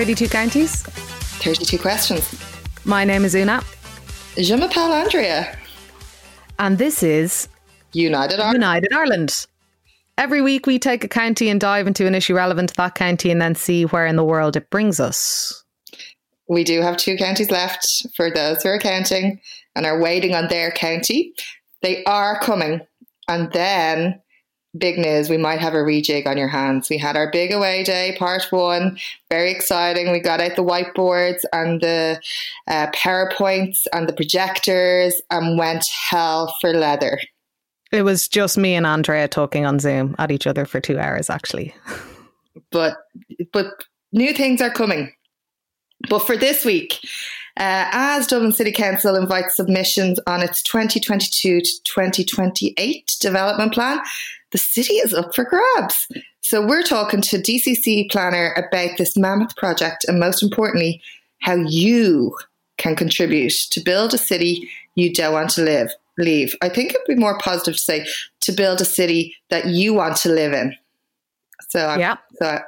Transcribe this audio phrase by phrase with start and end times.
[0.00, 0.82] 32 counties.
[1.42, 2.24] 32 questions.
[2.86, 3.62] My name is Una.
[4.38, 5.54] Je m'appelle Andrea.
[6.58, 7.48] And this is
[7.92, 8.54] United Ireland.
[8.54, 9.30] United Ireland.
[10.16, 13.30] Every week we take a county and dive into an issue relevant to that county
[13.30, 15.64] and then see where in the world it brings us.
[16.48, 19.38] We do have two counties left for those who are counting
[19.76, 21.34] and are waiting on their county.
[21.82, 22.80] They are coming.
[23.28, 24.18] And then,
[24.76, 26.88] big news, we might have a rejig on your hands.
[26.88, 28.98] We had our big away day, part one,
[29.28, 30.12] very exciting.
[30.12, 32.20] We got out the whiteboards and the
[32.68, 37.20] uh, PowerPoints and the projectors and went hell for leather.
[37.92, 41.30] It was just me and Andrea talking on Zoom at each other for two hours,
[41.30, 41.74] actually.
[42.72, 42.98] But
[43.52, 45.12] but new things are coming.
[46.08, 46.98] But for this week,
[47.56, 54.00] uh, as Dublin City Council invites submissions on its 2022 to 2028 development plan,
[54.52, 56.06] the city is up for grabs.
[56.40, 61.00] So we're talking to DCC planner about this mammoth project and most importantly,
[61.42, 62.36] how you
[62.78, 66.54] can contribute to build a city you don't want to live leave.
[66.62, 68.06] I think it'd be more positive to say
[68.42, 70.74] to build a city that you want to live in.
[71.68, 72.16] So I'm, Yeah.
[72.38, 72.58] so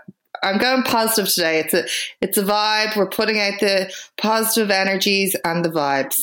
[0.42, 1.60] I'm going positive today.
[1.60, 1.84] It's a
[2.20, 2.96] it's a vibe.
[2.96, 6.16] We're putting out the positive energies and the vibes.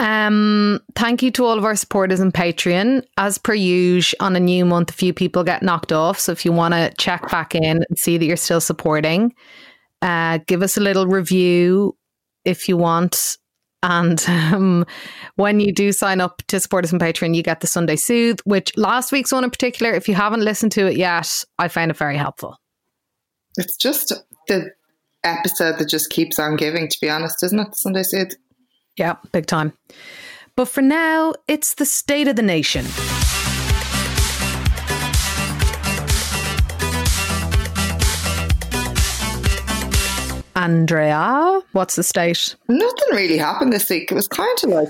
[0.00, 3.04] Um, thank you to all of our supporters on Patreon.
[3.18, 6.18] As per usual, on a new month, a few people get knocked off.
[6.18, 9.34] So if you want to check back in and see that you're still supporting,
[10.00, 11.96] uh, give us a little review
[12.46, 13.36] if you want.
[13.82, 14.86] And um,
[15.36, 18.40] when you do sign up to support us on Patreon, you get the Sunday Soothe,
[18.44, 21.90] which last week's one in particular, if you haven't listened to it yet, I found
[21.90, 22.56] it very helpful.
[23.58, 24.14] It's just
[24.48, 24.70] the
[25.24, 26.88] episode that just keeps on giving.
[26.88, 27.76] To be honest, isn't it?
[27.76, 28.32] Sunday Soothe.
[28.96, 29.72] Yeah, big time.
[30.56, 32.84] But for now, it's the state of the nation.
[40.56, 42.54] Andrea, what's the state?
[42.68, 44.10] Nothing really happened this week.
[44.12, 44.88] It was kind of like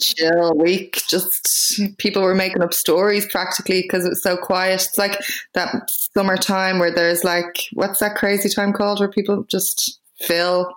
[0.00, 1.02] chill week.
[1.08, 4.86] Just people were making up stories practically because it was so quiet.
[4.86, 5.18] It's like
[5.52, 10.72] that summertime where there's like what's that crazy time called where people just fill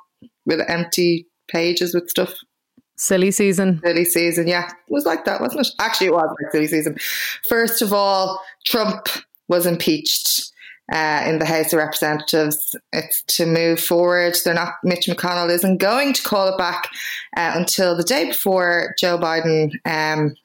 [0.45, 2.33] with empty pages with stuff.
[2.95, 3.79] Silly season.
[3.83, 5.73] Silly season, yeah, it was like that, wasn't it?
[5.79, 6.97] Actually, it was like silly season.
[7.47, 9.07] First of all, Trump
[9.47, 10.51] was impeached
[10.91, 12.75] uh, in the House of Representatives.
[12.93, 14.35] It's to move forward.
[14.43, 14.73] They're not.
[14.83, 16.89] Mitch McConnell isn't going to call it back
[17.35, 20.35] uh, until the day before Joe Biden um,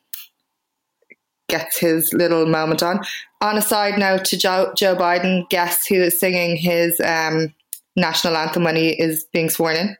[1.48, 3.00] gets his little moment on.
[3.40, 7.54] On a side note to Joe, Joe Biden, guess who is singing his um,
[7.96, 9.96] national anthem when he is being sworn in?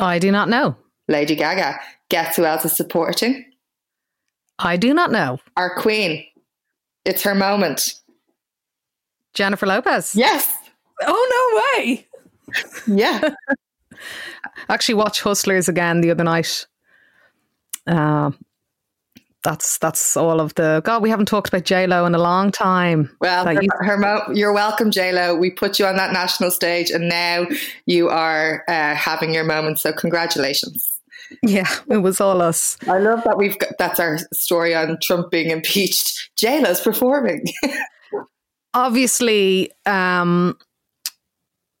[0.00, 0.76] I do not know.
[1.08, 1.78] Lady Gaga.
[2.08, 3.44] Guess who else is supporting?
[4.58, 5.38] I do not know.
[5.56, 6.24] Our Queen.
[7.04, 7.80] It's her moment.
[9.34, 10.14] Jennifer Lopez.
[10.14, 10.52] Yes.
[11.02, 12.06] Oh, no way.
[12.86, 13.30] Yeah.
[14.68, 16.66] Actually, watch Hustlers again the other night.
[17.86, 18.30] Uh,
[19.42, 21.02] that's that's all of the God.
[21.02, 23.14] We haven't talked about J Lo in a long time.
[23.20, 25.34] Well, her, you- her mo- you're welcome, J Lo.
[25.34, 27.46] We put you on that national stage, and now
[27.86, 29.78] you are uh, having your moment.
[29.80, 30.86] So, congratulations.
[31.42, 32.76] Yeah, it was all us.
[32.88, 36.30] I love that we've got that's our story on Trump being impeached.
[36.36, 37.44] J Lo's performing.
[38.74, 40.56] obviously um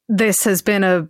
[0.08, 1.08] this has been a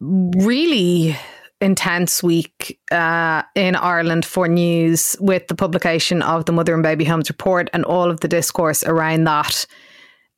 [0.00, 1.14] really
[1.62, 7.04] intense week uh, in Ireland for news with the publication of the Mother and Baby
[7.04, 9.64] Homes report and all of the discourse around that.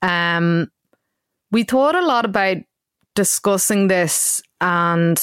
[0.03, 0.71] Um,
[1.51, 2.59] we thought a lot about
[3.15, 5.19] discussing this, and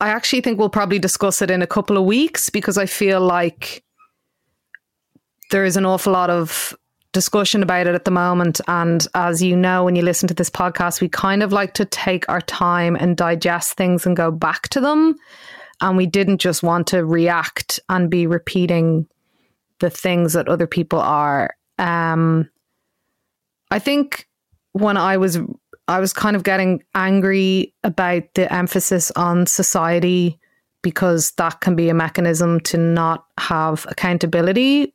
[0.00, 3.20] I actually think we'll probably discuss it in a couple of weeks because I feel
[3.20, 3.82] like
[5.50, 6.76] there is an awful lot of
[7.16, 8.60] discussion about it at the moment.
[8.68, 11.86] And as you know, when you listen to this podcast, we kind of like to
[11.86, 15.14] take our time and digest things and go back to them.
[15.80, 19.06] And we didn't just want to react and be repeating
[19.80, 21.56] the things that other people are.
[21.78, 22.50] Um,
[23.70, 24.28] I think
[24.72, 25.38] when I was,
[25.88, 30.38] I was kind of getting angry about the emphasis on society
[30.82, 34.92] because that can be a mechanism to not have accountability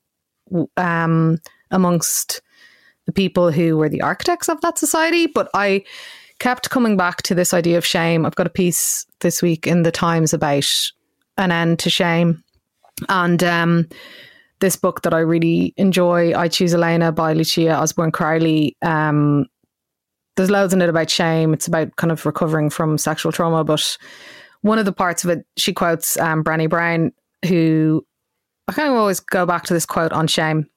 [0.78, 1.40] um,
[1.72, 2.42] amongst
[3.06, 5.28] the people who were the architects of that society.
[5.28, 5.84] But I
[6.40, 8.26] kept coming back to this idea of shame.
[8.26, 10.68] I've got a piece this week in the Times about
[11.38, 12.44] an end to shame.
[13.10, 13.88] And um,
[14.60, 18.78] this book that I really enjoy, I Choose Elena by Lucia Osborne Crowley.
[18.82, 19.46] Um,
[20.36, 21.54] there's loads in it about shame.
[21.54, 23.64] It's about kind of recovering from sexual trauma.
[23.64, 23.98] But
[24.62, 27.12] one of the parts of it, she quotes um, Brown,
[27.46, 28.06] who
[28.68, 30.68] I kind of always go back to this quote on shame.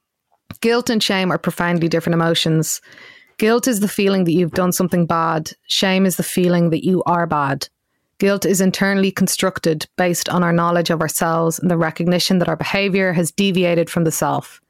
[0.60, 2.80] Guilt and shame are profoundly different emotions.
[3.38, 5.52] Guilt is the feeling that you've done something bad.
[5.68, 7.68] Shame is the feeling that you are bad.
[8.18, 12.56] Guilt is internally constructed based on our knowledge of ourselves and the recognition that our
[12.56, 14.60] behavior has deviated from the self.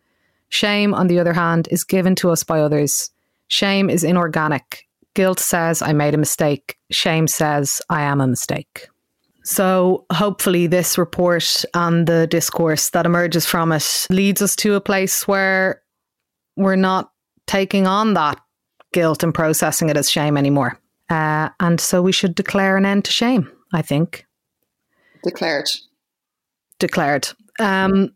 [0.49, 3.11] Shame, on the other hand, is given to us by others.
[3.49, 4.87] Shame is inorganic.
[5.15, 6.77] Guilt says, I made a mistake.
[6.91, 8.89] Shame says, I am a mistake.
[9.45, 14.81] So, hopefully, this report and the discourse that emerges from it leads us to a
[14.81, 15.83] place where
[16.57, 17.11] we're not
[17.47, 18.41] taking on that
[18.95, 20.79] guilt and processing it as shame anymore.
[21.11, 24.27] Uh, and so we should declare an end to shame, I think.
[25.23, 25.69] Declared.
[26.79, 27.29] Declared.
[27.59, 28.15] Um,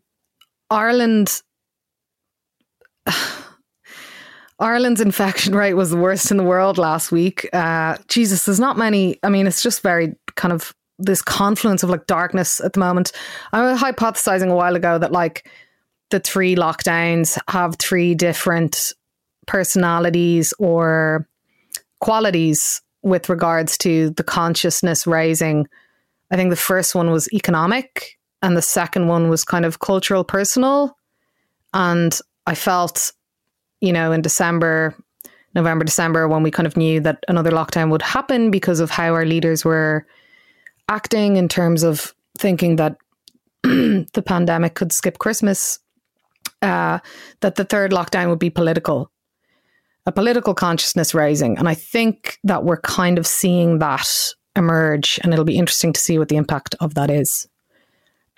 [0.71, 1.41] Ireland.
[4.59, 7.47] Ireland's infection rate was the worst in the world last week.
[7.53, 9.17] Uh, Jesus, there's not many.
[9.23, 13.11] I mean, it's just very kind of this confluence of like darkness at the moment.
[13.53, 15.49] I was hypothesizing a while ago that like
[16.09, 18.93] the three lockdowns have three different
[19.47, 21.27] personalities or
[21.99, 25.67] qualities with regards to the consciousness raising.
[26.31, 30.23] I think the first one was economic, and the second one was kind of cultural,
[30.23, 30.95] personal.
[31.73, 33.11] And I felt,
[33.81, 34.95] you know, in December,
[35.55, 39.13] November, December, when we kind of knew that another lockdown would happen because of how
[39.13, 40.05] our leaders were
[40.89, 42.97] acting in terms of thinking that
[43.63, 45.79] the pandemic could skip Christmas,
[46.61, 46.99] uh,
[47.39, 49.11] that the third lockdown would be political
[50.05, 51.55] a political consciousness raising.
[51.59, 54.09] And I think that we're kind of seeing that
[54.55, 57.47] emerge, and it'll be interesting to see what the impact of that is.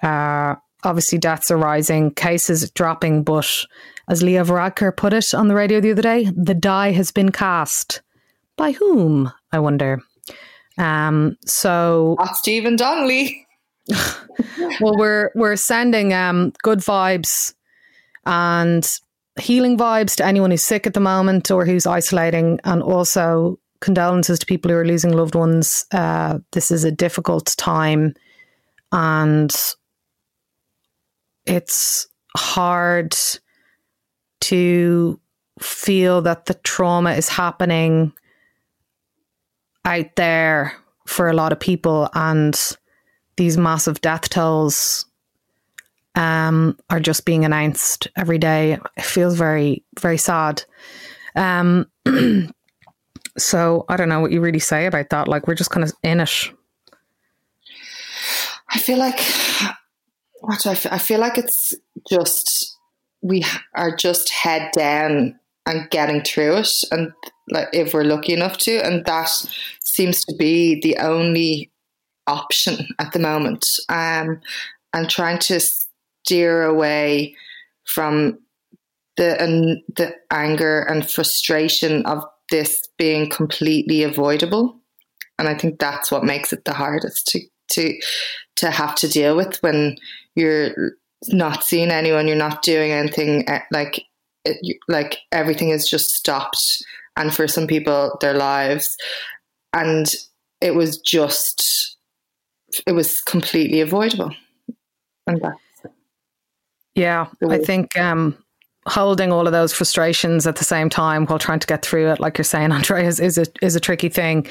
[0.04, 3.50] Uh, obviously, deaths are rising, cases dropping, but
[4.10, 7.32] as Leo Varadkar put it on the radio the other day, the die has been
[7.32, 8.02] cast.
[8.58, 10.02] By whom, I wonder?
[10.82, 12.16] Um, so.
[12.20, 13.48] Not Stephen Donnelly.
[14.82, 17.54] well, we're we're sending um, good vibes
[18.26, 18.88] and
[19.40, 24.40] healing vibes to anyone who's sick at the moment or who's isolating, and also condolences
[24.40, 25.86] to people who are losing loved ones.
[25.92, 28.14] Uh, this is a difficult time,
[28.92, 29.52] and
[31.46, 33.16] it's hard
[34.42, 35.20] to
[35.60, 38.14] feel that the trauma is happening
[39.86, 40.74] out there
[41.08, 42.60] for a lot of people and
[43.38, 45.06] these massive death tolls
[46.16, 48.78] um, are just being announced every day.
[48.98, 50.64] It feels very, very sad.
[51.36, 51.88] Um,
[53.38, 55.28] so I don't know what you really say about that.
[55.28, 56.52] Like we're just kind of in it.
[58.70, 59.20] I feel like
[60.40, 61.74] what I feel, I feel like it's
[62.10, 62.78] just
[63.22, 63.46] we
[63.76, 67.12] are just head down and getting through it, and
[67.52, 69.30] like if we're lucky enough to, and that
[69.84, 71.72] seems to be the only
[72.28, 73.64] option at the moment.
[73.90, 74.42] Um,
[74.94, 77.36] and trying to steer away
[77.86, 78.40] from
[79.18, 84.80] the um, the anger and frustration of this being completely avoidable
[85.38, 87.40] and i think that's what makes it the hardest to
[87.70, 88.00] to
[88.56, 89.96] to have to deal with when
[90.36, 90.72] you're
[91.28, 94.04] not seeing anyone you're not doing anything eh, like
[94.88, 96.58] like everything is just stopped
[97.22, 98.86] and for some people their lives
[99.74, 100.08] and
[100.60, 101.98] it was just
[102.88, 104.32] it was completely avoidable
[105.28, 105.56] and that
[106.96, 108.38] yeah, I think um,
[108.88, 112.20] holding all of those frustrations at the same time while trying to get through it,
[112.20, 114.48] like you're saying, Andrea, is, is a is a tricky thing.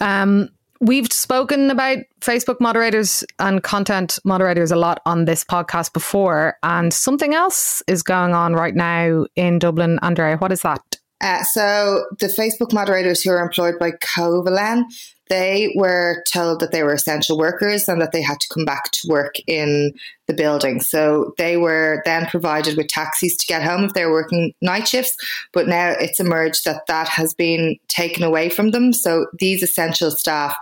[0.00, 0.48] Um,
[0.80, 6.92] we've spoken about Facebook moderators and content moderators a lot on this podcast before, and
[6.92, 9.98] something else is going on right now in Dublin.
[10.02, 10.82] Andrea, what is that?
[11.22, 14.84] Uh, so the Facebook moderators who are employed by Covalen,
[15.28, 18.90] they were told that they were essential workers and that they had to come back
[18.90, 19.94] to work in
[20.26, 20.80] the building.
[20.80, 24.88] So they were then provided with taxis to get home if they were working night
[24.88, 25.16] shifts.
[25.52, 28.92] But now it's emerged that that has been taken away from them.
[28.92, 30.54] So these essential staff,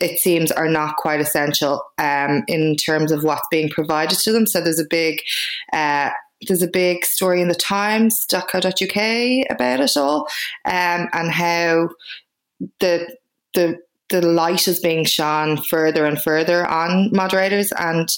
[0.00, 4.46] it seems, are not quite essential um, in terms of what's being provided to them.
[4.46, 5.20] So there's a big
[5.72, 6.10] uh,
[6.46, 10.26] there's a big story in the times.co.uk about it all
[10.64, 11.88] um, and how
[12.80, 13.16] the
[13.54, 13.78] the
[14.10, 17.72] the light is being shone further and further on moderators.
[17.78, 18.08] And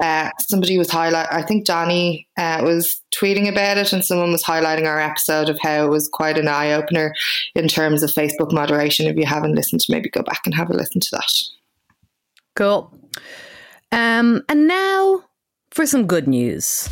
[0.00, 1.28] uh, somebody was highlight.
[1.32, 5.58] I think Johnny uh, was tweeting about it, and someone was highlighting our episode of
[5.60, 7.14] how it was quite an eye opener
[7.54, 9.06] in terms of Facebook moderation.
[9.06, 11.32] If you haven't listened, to maybe go back and have a listen to that.
[12.54, 12.92] Cool.
[13.92, 15.24] Um, and now
[15.70, 16.88] for some good news.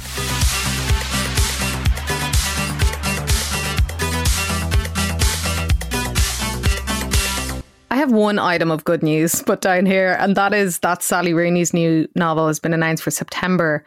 [8.09, 11.75] Have one item of good news put down here, and that is that Sally Rooney's
[11.75, 13.85] new novel has been announced for September.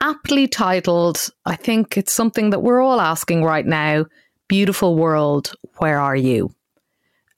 [0.00, 4.06] Aptly titled, I think it's something that we're all asking right now
[4.48, 6.50] beautiful world, where are you?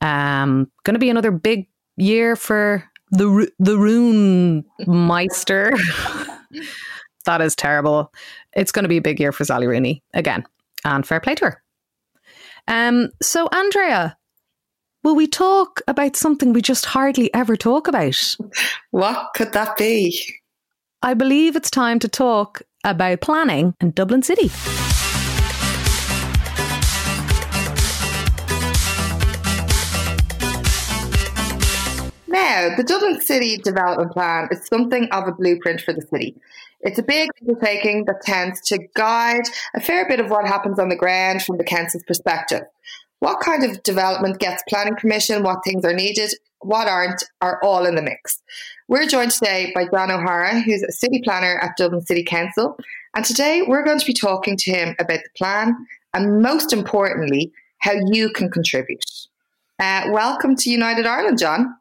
[0.01, 5.73] Um, going to be another big year for the the Rune Meister.
[7.27, 8.13] that is terrible.
[8.55, 10.45] It's going to be a big year for Sally Rooney again,
[10.85, 11.63] and fair play to her.
[12.69, 14.17] Um, so Andrea,
[15.03, 18.37] will we talk about something we just hardly ever talk about?
[18.91, 20.23] What could that be?
[21.03, 24.51] I believe it's time to talk about planning in Dublin City.
[32.29, 36.37] Now, the Dublin City Development Plan is something of a blueprint for the city.
[36.81, 39.45] It's a big undertaking that tends to guide
[39.75, 42.63] a fair bit of what happens on the ground from the council's perspective.
[43.23, 47.87] What kind of development gets planning permission, what things are needed, what aren't, are all
[47.87, 48.43] in the mix.
[48.89, 52.77] We're joined today by John O'Hara, who's a city planner at Dublin City Council.
[53.15, 57.53] And today we're going to be talking to him about the plan and, most importantly,
[57.79, 59.05] how you can contribute.
[59.79, 61.77] Uh, welcome to United Ireland, John.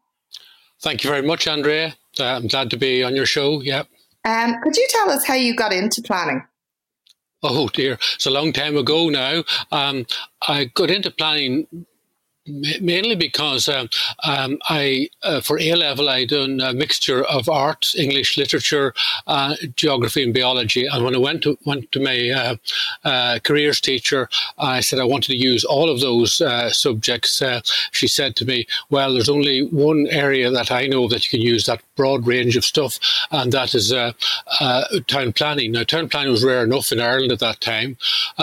[0.84, 1.96] Thank you very much, Andrea.
[2.20, 3.64] Uh, I'm glad to be on your show.
[3.64, 3.86] Yeah.
[4.26, 6.44] Um, could you tell us how you got into planning?
[7.44, 9.44] Oh dear, it's a long time ago now.
[9.72, 10.06] Um,
[10.48, 11.68] I got into planning
[12.48, 13.90] mainly because um,
[14.24, 18.94] um, I, uh, for A level, I done a mixture of art, English literature,
[19.28, 20.86] uh, geography, and biology.
[20.88, 22.56] And when I went to went to my uh,
[23.08, 27.42] uh careers teacher, I said I wanted to use all of those uh, subjects.
[27.42, 31.30] Uh, she said to me, "Well, there's only one area that I know that you
[31.30, 33.00] can use that broad range of stuff,
[33.32, 33.92] and that is
[35.08, 37.98] town planning." Now, town planning was rare enough in Ireland at that time,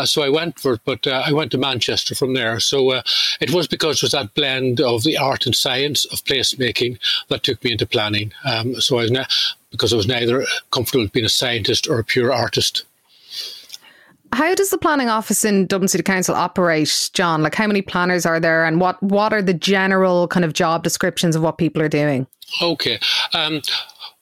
[0.05, 0.81] so I went for it.
[0.85, 2.61] But I went to Manchester from there.
[2.61, 3.03] So
[3.41, 7.43] it was because it was that blend of the art and science of placemaking that
[7.43, 8.33] took me into planning.
[8.45, 12.33] Um, so I was because I was neither comfortable being a scientist or a pure
[12.33, 12.85] artist.
[14.33, 17.43] How does the planning office in Dublin City Council operate, John?
[17.43, 20.83] Like, how many planners are there, and what what are the general kind of job
[20.83, 22.27] descriptions of what people are doing?
[22.61, 22.99] Okay.
[23.33, 23.63] Um,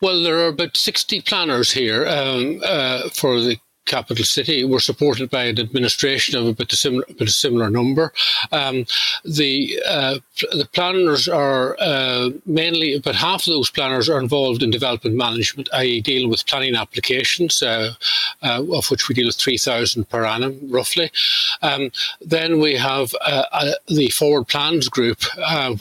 [0.00, 4.64] well, there are about 60 planners here um, uh, for the capital city.
[4.64, 8.12] We're supported by an administration of about a similar, about a similar number.
[8.52, 8.84] Um,
[9.24, 10.18] the uh,
[10.52, 15.68] the planners are uh, mainly about half of those planners are involved in development management,
[15.72, 17.94] i.e., dealing with planning applications, uh,
[18.42, 21.10] uh of which we deal with three thousand per annum, roughly.
[21.62, 21.90] Um,
[22.20, 25.22] then we have uh, uh, the forward plans group,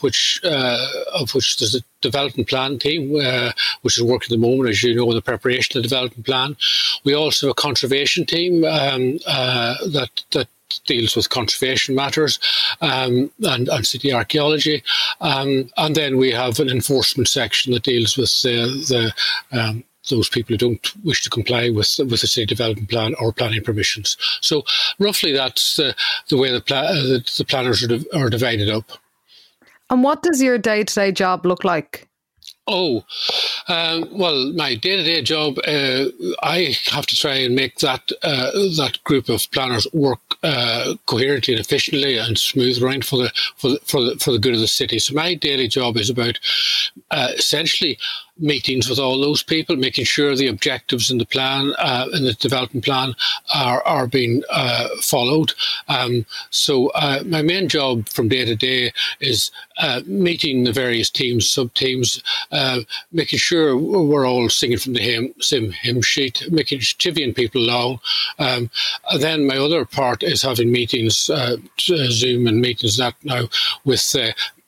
[0.01, 4.69] which of which there's a development plan team, uh, which is working at the moment,
[4.69, 6.57] as you know, the preparation of the development plan.
[7.03, 10.47] We also have a conservation team um, uh, that that
[10.85, 12.39] deals with conservation matters
[12.81, 14.83] um, and, and, city archaeology.
[15.21, 19.13] Um, and then we have an enforcement section that deals with the,
[19.51, 23.15] the um, those people who don't wish to comply with with the city development plan
[23.19, 24.17] or planning permissions.
[24.41, 24.63] So
[25.00, 25.95] roughly that's the,
[26.38, 28.91] way the, pla- the, the planners are, are divided up.
[29.89, 32.08] And what does your day to day job look like?
[32.68, 33.06] Oh,
[33.68, 36.06] um, well, my day-to-day job, uh,
[36.42, 41.54] I have to try and make that uh, that group of planners work uh, coherently
[41.54, 44.62] and efficiently and smooth running for the for the, for the for the good of
[44.62, 44.98] the city.
[44.98, 46.39] So my daily job is about
[47.12, 48.00] uh, essentially
[48.38, 52.34] meetings with all those people, making sure the objectives in the plan, uh, in the
[52.34, 53.13] development plan,
[53.54, 55.54] are are being uh, followed.
[55.88, 61.10] Um, so uh, my main job from day to day is uh, meeting the various
[61.10, 66.44] teams, sub teams, uh, making sure we're all singing from the hymn, same hymn sheet,
[66.51, 68.00] making chivvying people along.
[68.39, 68.70] Um,
[69.18, 73.48] then my other part is having meetings, uh, Zoom and meetings that now
[73.84, 74.00] with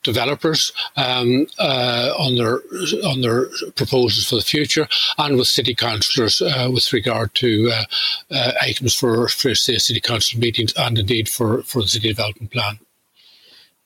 [0.02, 2.60] developers um, uh, on their
[3.04, 4.88] on their proposals for the future,
[5.18, 7.84] and with city councillors uh, with regard to uh,
[8.30, 12.52] uh, items for, for say city council meetings and indeed for for the city development
[12.52, 12.78] plan.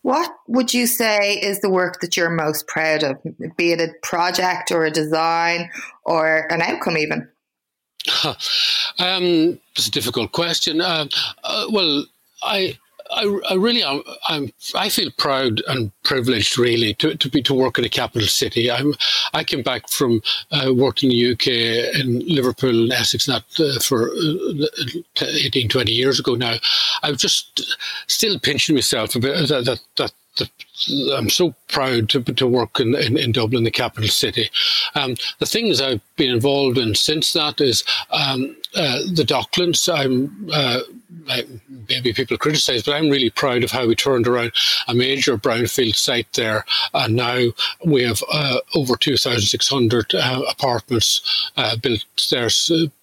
[0.03, 3.19] What would you say is the work that you're most proud of,
[3.57, 5.71] be it a project or a design
[6.05, 7.29] or an outcome, even?
[8.25, 10.81] um, it's a difficult question.
[10.81, 11.07] Uh,
[11.45, 12.05] uh, well,
[12.43, 12.77] I
[13.15, 14.03] I, I really am.
[14.29, 18.29] I'm, I feel proud and privileged, really, to, to be to work in a capital
[18.29, 18.71] city.
[18.71, 18.95] I'm.
[19.35, 23.79] I came back from uh, working in the UK in Liverpool and Essex, not uh,
[23.81, 24.67] for uh,
[25.21, 26.57] 18, 20 years ago now.
[27.03, 27.77] I'm just
[28.07, 30.13] still pinching myself a bit that that, that
[31.15, 34.51] I'm so proud to, to work in, in, in Dublin, the capital city.
[34.95, 39.89] Um, the things I've been involved in since that is um, uh, the Docklands.
[39.93, 40.81] I'm uh,
[41.89, 44.53] maybe people criticise, but I'm really proud of how we turned around
[44.89, 46.65] a major brownfield site there,
[46.95, 47.49] and now
[47.85, 52.49] we have uh, over 2,600 uh, apartments uh, built there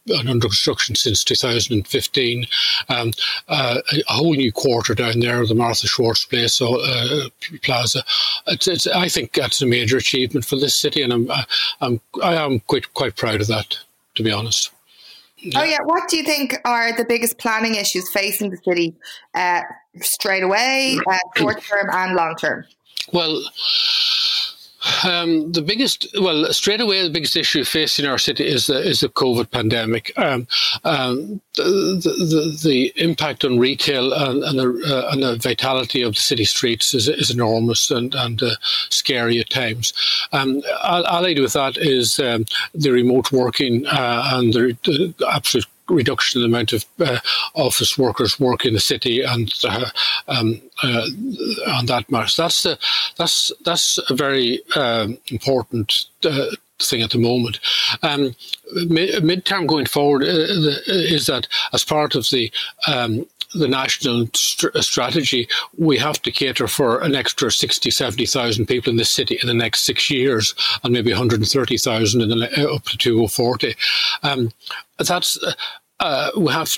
[0.07, 2.47] and under construction since 2015.
[2.89, 3.11] Um,
[3.47, 7.29] a whole new quarter down there, the Martha Schwartz Place uh,
[7.61, 8.03] Plaza.
[8.47, 11.31] It's, it's, I think that's a major achievement for this city, and I'm,
[11.81, 13.77] I'm I am quite quite proud of that,
[14.15, 14.71] to be honest.
[15.55, 18.95] Oh yeah, what do you think are the biggest planning issues facing the city
[19.33, 19.61] uh,
[20.01, 22.65] straight away, uh, short term and long term?
[23.13, 23.41] Well,
[25.03, 29.01] um, the biggest, well, straight away, the biggest issue facing our city is the is
[29.01, 30.11] the COVID pandemic.
[30.17, 30.47] Um,
[30.83, 36.15] um, the, the, the impact on retail and, and, the, uh, and the vitality of
[36.15, 38.55] the city streets is, is enormous and and uh,
[38.89, 39.93] scary at times.
[40.31, 46.49] Um, allied with that is um, the remote working uh, and the absolute reduction in
[46.49, 47.19] the amount of uh,
[47.53, 49.89] office workers work in the city and uh,
[50.27, 51.05] um, uh,
[51.67, 52.31] on that matter.
[52.37, 52.79] That's the,
[53.17, 56.47] that's that's a very um, important uh,
[56.79, 57.59] thing at the moment.
[58.03, 58.35] Um,
[58.75, 62.51] midterm going forward uh, is that as part of the
[62.87, 68.91] um, the national st- strategy, we have to cater for an extra 60, 70,000 people
[68.91, 70.53] in this city in the next six years,
[70.83, 73.75] and maybe 130,000 in the, up to 2040.
[74.23, 74.51] Um,
[74.97, 75.37] that's
[75.99, 76.69] uh, we have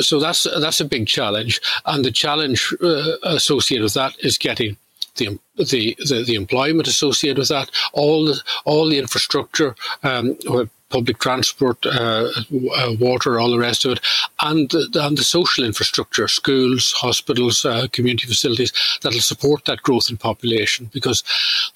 [0.00, 4.78] so that's that's a big challenge, and the challenge uh, associated with that is getting
[5.16, 10.38] the, the the, the employment associated with that, all the all the infrastructure, um,
[10.92, 12.30] public transport, uh,
[12.76, 14.00] uh, water, all the rest of it,
[14.40, 20.10] and the, and the social infrastructure, schools, hospitals, uh, community facilities that'll support that growth
[20.10, 20.90] in population.
[20.92, 21.24] Because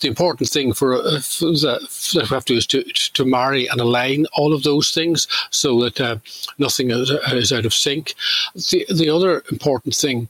[0.00, 1.80] the important thing for, uh, for the,
[2.14, 2.82] that we have to do is to,
[3.14, 6.16] to marry and align all of those things so that uh,
[6.58, 8.14] nothing is, is out of sync.
[8.54, 10.28] The, the other important thing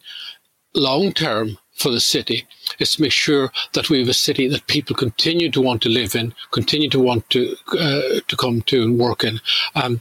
[0.74, 2.46] long term for the city
[2.78, 5.88] is to make sure that we have a city that people continue to want to
[5.88, 9.40] live in, continue to want to uh, to come to and work in.
[9.74, 10.00] Um,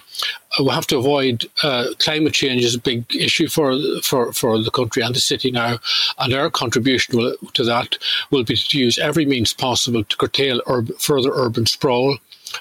[0.59, 4.71] we have to avoid uh, climate change is a big issue for for for the
[4.71, 5.79] country and the city now,
[6.19, 7.97] and our contribution will, to that
[8.31, 10.61] will be to use every means possible to curtail
[10.99, 12.17] further urban sprawl,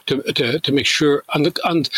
[0.07, 1.91] to, to to make sure and and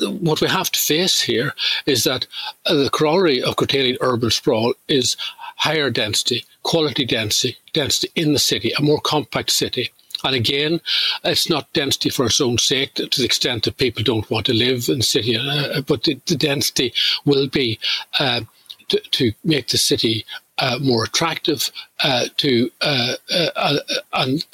[0.00, 1.54] what we have to face here
[1.86, 2.26] is that
[2.66, 5.16] uh, the corollary of curtailing urban sprawl is
[5.56, 9.90] higher density, quality density, density in the city, a more compact city.
[10.24, 10.80] And again,
[11.24, 14.54] it's not density for its own sake to the extent that people don't want to
[14.54, 16.92] live in the city, uh, but the, the, density
[17.24, 17.80] will be
[18.20, 18.42] uh,
[18.88, 20.24] to, to, make the city
[20.58, 21.72] uh, more attractive,
[22.04, 23.14] uh, to uh,
[23.56, 23.78] uh,
[24.12, 24.46] and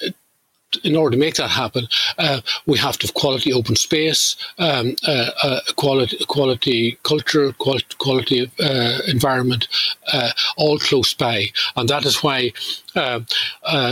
[0.85, 4.96] in order to make that happen, uh, we have to have quality open space, um,
[5.07, 9.68] uh, uh, quality, quality culture, quality, quality uh, environment,
[10.12, 12.52] uh, all close by, and that is why
[12.94, 13.20] uh,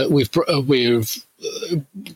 [0.09, 0.29] we've
[0.65, 1.23] we've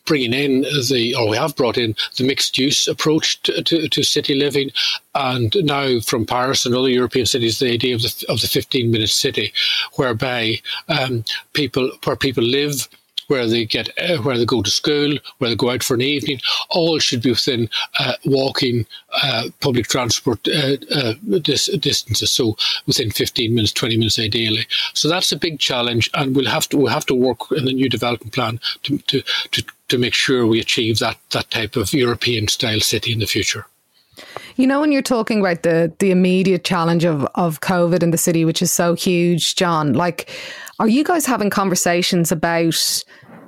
[0.06, 4.04] bringing in the, or we have brought in the mixed use approach to, to, to,
[4.04, 4.72] city living,
[5.14, 8.90] and now from Paris and other European cities, the idea of the of the 15
[8.90, 9.54] minute city,
[9.94, 10.56] whereby
[10.88, 12.88] um, people where people live
[13.32, 16.02] where they get uh, where they go to school, where they go out for an
[16.02, 16.40] evening,
[16.70, 18.86] all should be within uh, walking
[19.24, 22.30] uh, public transport uh, uh, dis- distances.
[22.30, 24.68] So within 15 minutes, 20 minutes ideally.
[24.94, 27.74] So that's a big challenge, and we'll have to we'll have to work in the
[27.74, 31.94] new development plan to to to, to make sure we achieve that that type of
[31.94, 33.66] European style city in the future.
[34.58, 38.18] You know, when you're talking about the the immediate challenge of of COVID in the
[38.18, 40.30] city, which is so huge, John, like,
[40.80, 43.04] are you guys having conversations about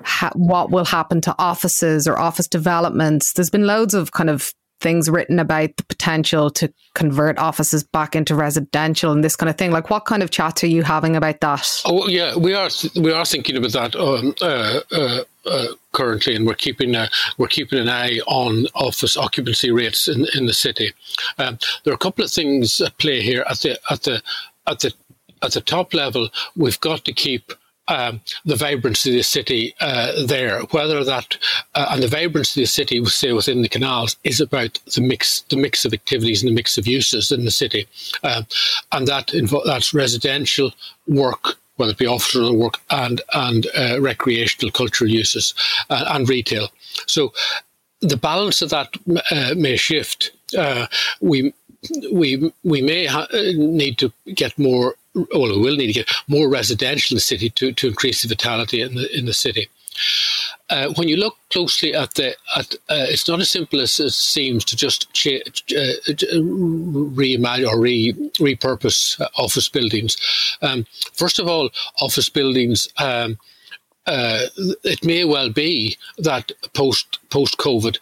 [0.06, 3.34] ha- what will happen to offices or office developments.
[3.34, 8.16] There's been loads of kind of things written about the potential to convert offices back
[8.16, 9.72] into residential and this kind of thing.
[9.72, 11.68] Like, what kind of chats are you having about that?
[11.86, 16.46] Oh, yeah, we are we are thinking about that um, uh, uh, uh, currently, and
[16.46, 20.92] we're keeping a, we're keeping an eye on office occupancy rates in in the city.
[21.38, 24.22] Um, there are a couple of things at play here at the at the
[24.68, 24.94] at the
[25.42, 26.30] at the top level.
[26.56, 27.54] We've got to keep
[27.88, 30.62] um, the vibrancy of the city uh, there.
[30.72, 31.38] Whether that
[31.76, 35.42] uh, and the vibrancy of the city, say within the canals, is about the mix,
[35.50, 37.88] the mix of activities and the mix of uses in the city,
[38.24, 38.46] um,
[38.92, 40.72] and that invo- that's residential
[41.08, 41.58] work.
[41.76, 45.56] Whether it be office work and and uh, recreational cultural uses
[45.90, 46.70] uh, and retail,
[47.08, 47.34] so
[48.00, 48.96] the balance of that
[49.32, 50.32] uh, may shift.
[50.58, 50.88] Uh,
[51.20, 51.54] we
[52.12, 56.50] we we may ha- need to get more well, we will need to get more
[56.50, 59.70] residential in the city to, to increase the vitality in the in the city.
[60.70, 64.12] uh, when you look closely at the, at, uh, it's not as simple as it
[64.12, 65.36] seems to just cha-
[65.78, 65.94] uh,
[67.16, 70.18] reimagine or re- repurpose office buildings.
[70.62, 71.70] Um, first of all,
[72.02, 72.88] office buildings.
[72.98, 73.38] Um,
[74.06, 74.48] uh,
[74.84, 77.98] it may well be that post post COVID,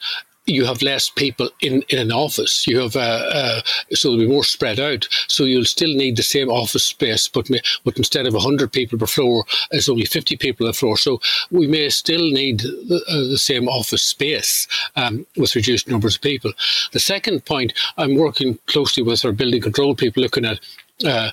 [0.45, 2.65] you have less people in, in an office.
[2.67, 5.07] You have uh, uh, so they'll be more spread out.
[5.27, 7.49] So you'll still need the same office space, but
[7.83, 10.97] but instead of hundred people per floor, it's only fifty people per floor.
[10.97, 16.15] So we may still need the, uh, the same office space um, with reduced numbers
[16.15, 16.53] of people.
[16.91, 20.59] The second point, I'm working closely with our building control people, looking at
[21.05, 21.31] uh,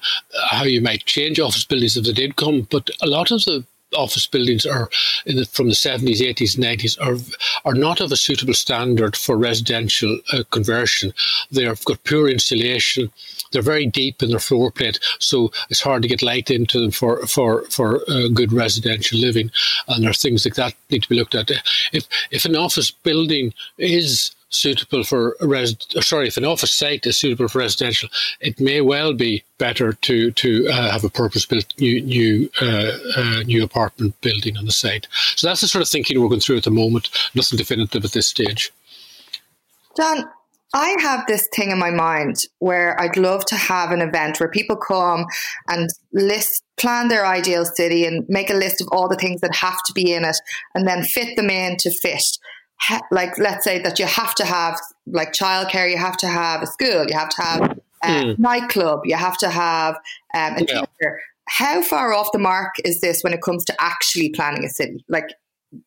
[0.50, 2.66] how you might change office buildings if they did come.
[2.70, 3.64] But a lot of the
[3.96, 4.90] office buildings are
[5.26, 7.18] the, from the 70s, 80s, 90s are
[7.64, 11.12] are not of a suitable standard for residential uh, conversion.
[11.50, 13.10] They have got poor insulation.
[13.50, 16.90] They're very deep in their floor plate, so it's hard to get light into them
[16.90, 19.50] for for for uh, good residential living.
[19.86, 21.50] And there are things like that need to be looked at.
[21.92, 27.18] If if an office building is suitable for res- sorry, if an office site is
[27.18, 28.08] suitable for residential,
[28.40, 33.42] it may well be better to to uh, have a purpose-built new new uh, uh,
[33.44, 35.06] new apartment building on the site.
[35.36, 37.10] So that's the sort of thinking we're going through at the moment.
[37.34, 38.72] Nothing definitive at this stage.
[39.96, 40.24] John,
[40.74, 44.50] I have this thing in my mind where I'd love to have an event where
[44.50, 45.24] people come
[45.66, 49.54] and list plan their ideal city and make a list of all the things that
[49.54, 50.36] have to be in it
[50.74, 52.22] and then fit them in to fit
[53.10, 56.66] like let's say that you have to have like childcare, you have to have a
[56.66, 58.38] school, you have to have a mm.
[58.38, 59.96] nightclub, you have to have
[60.34, 60.84] um, a yeah.
[60.98, 61.20] theater.
[61.48, 65.04] How far off the mark is this when it comes to actually planning a city?
[65.08, 65.26] Like,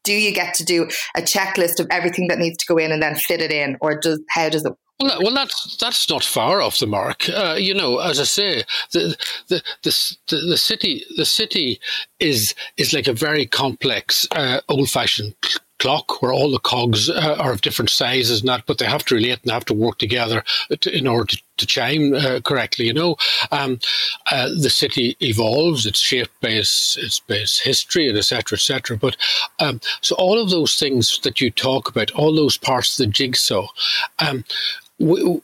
[0.04, 3.02] do you get to do a checklist of everything that needs to go in and
[3.02, 6.62] then fit it in, or does how does it well, well, that's that's not far
[6.62, 7.28] off the mark.
[7.30, 11.80] Uh, you know, as I say, the, the the the, the city the city
[12.20, 15.36] is is like a very complex, uh, old fashioned
[15.82, 19.04] clock where all the cogs uh, are of different sizes and that, but they have
[19.04, 20.44] to relate and have to work together
[20.80, 22.86] to, in order to, to chime uh, correctly.
[22.86, 23.16] You know,
[23.52, 23.80] um,
[24.32, 28.58] uh, the city evolves; it's shaped by its, its, by its history and etc.
[28.58, 28.96] etc.
[28.96, 29.18] But
[29.60, 33.12] um, so all of those things that you talk about, all those parts of the
[33.12, 33.68] jigsaw.
[34.20, 34.46] Um,
[35.02, 35.42] we,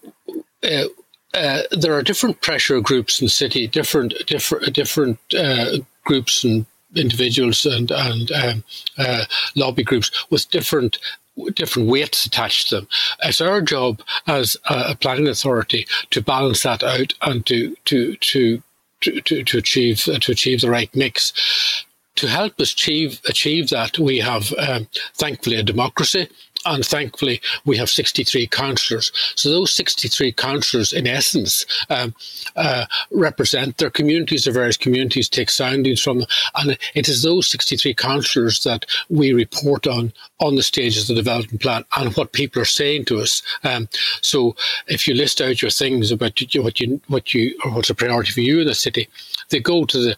[0.64, 0.86] uh,
[1.34, 6.66] uh, there are different pressure groups in the city, different different different uh, groups and
[6.96, 8.64] individuals and and um,
[8.98, 10.98] uh, lobby groups with different
[11.54, 12.88] different weights attached to them.
[13.24, 18.64] It's our job as a planning authority to balance that out and to to to
[19.02, 21.84] to, to, to achieve to achieve the right mix.
[22.16, 26.30] To help us achieve achieve that, we have um, thankfully a democracy
[26.66, 29.12] and thankfully, we have 63 councillors.
[29.36, 32.14] So those 63 councillors, in essence, um,
[32.56, 36.28] uh, represent their communities, their various communities, take soundings from them.
[36.56, 41.22] And it is those 63 councillors that we report on on the stages of the
[41.22, 43.42] development plan and what people are saying to us.
[43.64, 43.88] Um,
[44.22, 44.56] so
[44.88, 48.32] if you list out your things about what you, what you, or what's a priority
[48.32, 49.08] for you in the city,
[49.50, 50.18] they go to the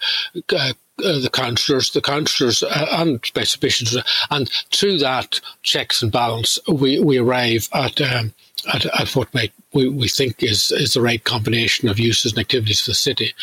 [0.58, 3.96] uh, uh, the councillors, the councillors uh, and bishops,
[4.30, 8.34] and through that checks and balance, we, we arrive at, um,
[8.74, 12.40] at, at what might we, we think is is the right combination of uses and
[12.40, 13.34] activities for the city.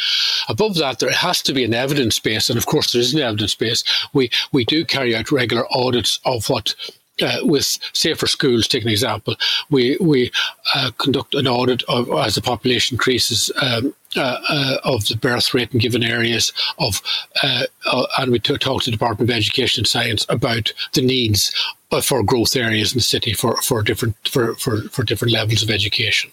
[0.48, 3.20] Above that, there has to be an evidence base, and of course there is an
[3.20, 3.84] evidence base.
[4.12, 6.74] We we do carry out regular audits of what
[7.22, 9.36] uh, with safer schools, take an example,
[9.70, 10.30] we we
[10.74, 15.52] uh, conduct an audit of as the population increases um, uh, uh of the birth
[15.54, 17.02] rate in given areas of,
[17.42, 21.54] uh, uh, and we talk to the Department of Education and Science about the needs
[22.02, 25.70] for growth areas in the city for, for different for, for, for different levels of
[25.70, 26.30] education.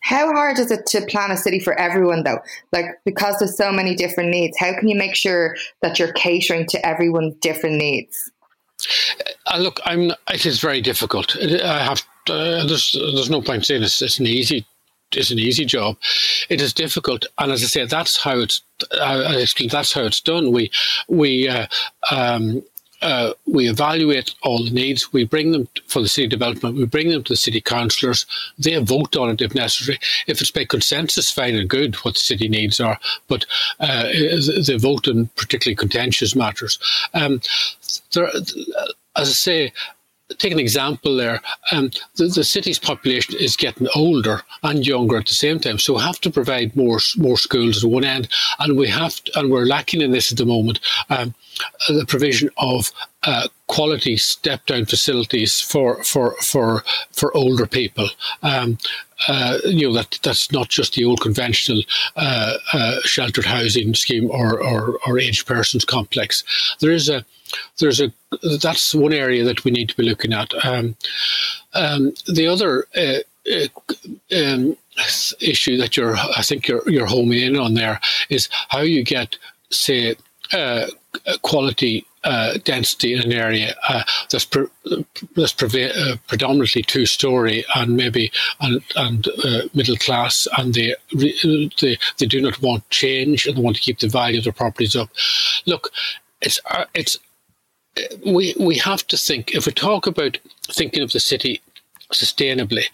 [0.00, 2.38] How hard is it to plan a city for everyone, though?
[2.72, 6.66] Like, because there's so many different needs, how can you make sure that you're catering
[6.68, 8.30] to everyone's different needs?
[9.46, 10.12] Uh, look, I'm.
[10.32, 11.36] It is very difficult.
[11.36, 12.02] I have.
[12.28, 14.64] Uh, there's there's no point saying it's, it's an easy
[15.12, 15.96] it's an easy job.
[16.48, 18.62] It is difficult, and as I say, that's how it's.
[18.92, 20.52] Uh, that's how it's done.
[20.52, 20.70] We
[21.08, 21.66] we uh,
[22.10, 22.62] um,
[23.00, 25.12] uh, we evaluate all the needs.
[25.12, 26.76] We bring them for the city development.
[26.76, 28.26] We bring them to the city councillors.
[28.58, 29.98] They vote on it if necessary.
[30.26, 32.98] If it's by consensus, fine and good what the city needs are.
[33.28, 33.46] But
[33.80, 34.08] uh,
[34.66, 36.78] they vote on particularly contentious matters.
[37.14, 37.40] Um,
[38.12, 39.72] there, as I say,
[40.38, 41.40] take an example there.
[41.72, 45.94] Um, the, the, city's population is getting older and younger at the same time, so
[45.94, 49.50] we have to provide more more schools at one end, and we have to, and
[49.50, 50.80] we're lacking in this at the moment.
[51.10, 51.34] Um,
[51.88, 52.92] the provision of
[53.24, 58.08] uh, quality step down facilities for for for for older people.
[58.42, 58.78] Um,
[59.26, 61.82] uh, you know that that's not just the old conventional
[62.16, 66.44] uh, uh, sheltered housing scheme or, or or aged persons complex.
[66.80, 67.24] There is a
[67.78, 68.12] there's a
[68.60, 70.52] that's one area that we need to be looking at.
[70.64, 70.96] Um,
[71.74, 73.18] um, the other uh,
[73.52, 74.76] uh, um,
[75.40, 78.00] issue that you're I think you're you're homing in on there
[78.30, 79.36] is how you get
[79.70, 80.14] say
[81.42, 84.66] quality uh, density in an area uh, that's, pre-
[85.36, 91.98] that's uh, predominantly two story and maybe and, and uh, middle class, and they, they
[92.18, 94.96] they do not want change and they want to keep the value of their properties
[94.96, 95.10] up.
[95.66, 95.90] Look,
[96.40, 97.18] it's uh, it's
[98.26, 100.38] we we have to think if we talk about
[100.70, 101.60] thinking of the city
[102.12, 102.84] sustainably.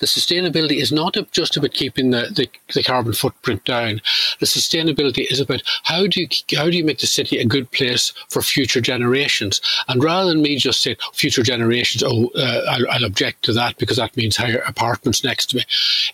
[0.00, 4.00] The sustainability is not just about keeping the, the, the, carbon footprint down.
[4.40, 7.70] The sustainability is about how do you how do you make the city a good
[7.70, 9.60] place for future generations?
[9.88, 13.78] And rather than me just saying future generations, oh, uh, I'll, I'll object to that
[13.78, 15.64] because that means higher apartments next to me.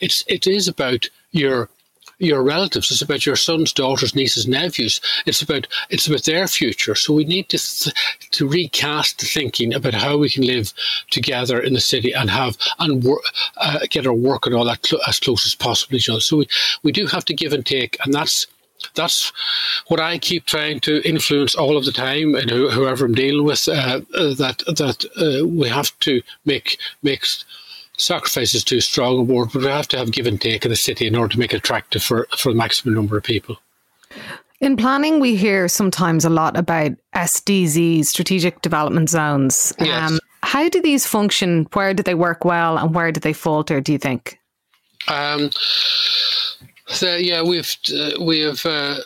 [0.00, 1.70] It's it is about your
[2.22, 2.90] your relatives.
[2.90, 5.00] It's about your sons, daughters, nieces, nephews.
[5.26, 6.94] It's about it's about their future.
[6.94, 7.94] So we need to th-
[8.32, 10.72] to recast the thinking about how we can live
[11.10, 13.22] together in the city and have and wor-
[13.56, 16.20] uh, get our work and all that cl- as close as possible to each other.
[16.20, 16.48] So we,
[16.82, 18.46] we do have to give and take, and that's
[18.94, 19.32] that's
[19.88, 23.68] what I keep trying to influence all of the time, and whoever I'm dealing with,
[23.68, 27.24] uh, that that uh, we have to make make
[28.02, 30.70] sacrifice is too strong a word, but we have to have give and take in
[30.70, 33.58] the city in order to make it attractive for, for the maximum number of people.
[34.60, 39.72] In planning, we hear sometimes a lot about SDZs, strategic development zones.
[39.80, 40.12] Yes.
[40.12, 41.66] Um, how do these function?
[41.72, 44.38] Where do they work well and where do they falter, do you think?
[45.08, 45.50] Um,
[46.86, 48.98] so, yeah, we've, uh, we have uh,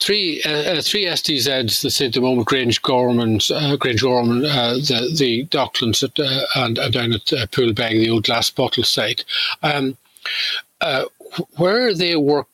[0.00, 1.06] three uh, uh three
[2.06, 7.12] at the moment Grangegorman, uh, Grangegorman, uh, the the Docklands at, uh, and, and, down
[7.12, 9.24] at uh, Poolbeg, the old glass bottle site,
[9.62, 9.96] um,
[10.80, 11.04] uh,
[11.56, 12.48] where they work.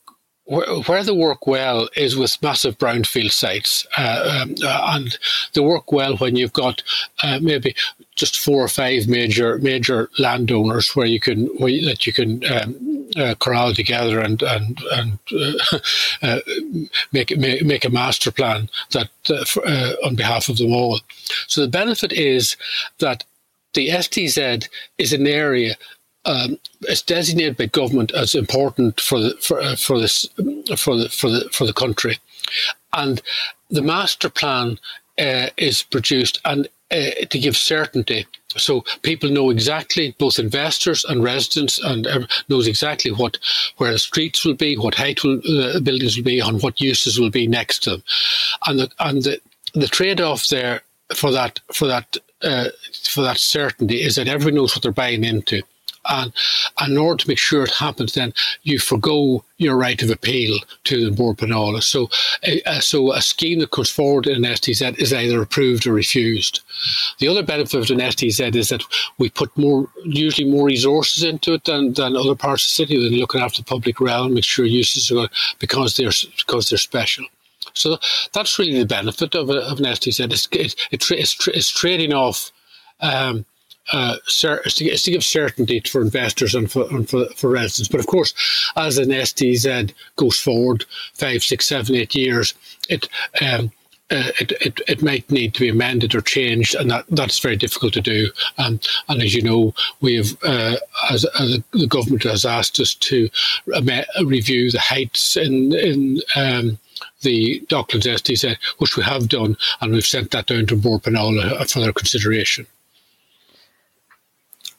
[0.47, 5.19] Where, they work well is with massive brownfield sites, um, and
[5.53, 6.83] they work well when you've got
[7.41, 7.75] maybe
[8.17, 12.43] just four or five major major landowners where you can where you, that you can
[12.51, 15.79] um, uh, corral together and and and uh,
[16.23, 16.41] uh,
[17.13, 21.01] make, make make a master plan that uh, for, uh, on behalf of them all.
[21.47, 22.57] So the benefit is
[22.99, 23.25] that
[23.75, 25.77] the SDZ is an area.
[26.27, 30.29] Um, it's designated by government as important for the for, uh, for this
[30.77, 32.19] for the for the for the country,
[32.93, 33.23] and
[33.71, 34.79] the master plan
[35.19, 38.27] is produced and to give certainty.
[38.57, 43.39] So people know exactly, both investors and residents, and knows exactly what
[43.77, 47.21] where the streets will be, what height will, uh, buildings will be, and what uses
[47.21, 48.03] will be next to them,
[48.67, 49.41] and the and the,
[49.75, 50.83] the trade off there
[51.15, 52.69] for that for that uh,
[53.11, 55.63] for that certainty is that everyone knows what they're buying into.
[56.09, 56.33] And,
[56.79, 60.59] and in order to make sure it happens, then you forego your right of appeal
[60.85, 61.83] to the Bord Pleanála.
[61.83, 62.11] So,
[62.67, 66.61] uh, so a scheme that comes forward in an SDZ is either approved or refused.
[67.19, 68.83] The other benefit of an SDZ is that
[69.19, 72.97] we put more, usually more resources into it than, than other parts of the city.
[72.97, 77.27] Than looking after the public realm, make sure uses are because they're because they're special.
[77.75, 77.99] So
[78.33, 80.33] that's really the benefit of, a, of an SDZ.
[80.33, 82.53] It's, it, it, it's, it's trading off.
[83.01, 83.45] Um,
[83.93, 87.89] uh, to, to, give certainty for investors and for, and for, for residents.
[87.89, 88.35] But of course,
[88.77, 92.55] as an SDZ goes forward five, six, seven, eight years,
[92.89, 93.09] it
[93.41, 93.71] um,
[94.09, 97.57] uh, it, it, it might need to be amended or changed, and that, that's very
[97.57, 98.31] difficult to do.
[98.57, 100.77] Um, and as you know, we have, uh,
[101.11, 103.29] as, as, the government has asked us to
[104.25, 106.79] review the heights in in um,
[107.23, 111.69] the Docklands SDZ, which we have done, and we've sent that down to Bord Pleanála
[111.71, 112.67] for their consideration.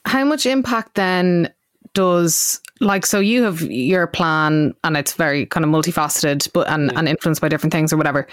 [0.07, 1.53] How much impact then
[1.93, 6.95] does like so you have your plan and it's very kind of multifaceted but and,
[6.95, 8.27] and influenced by different things or whatever.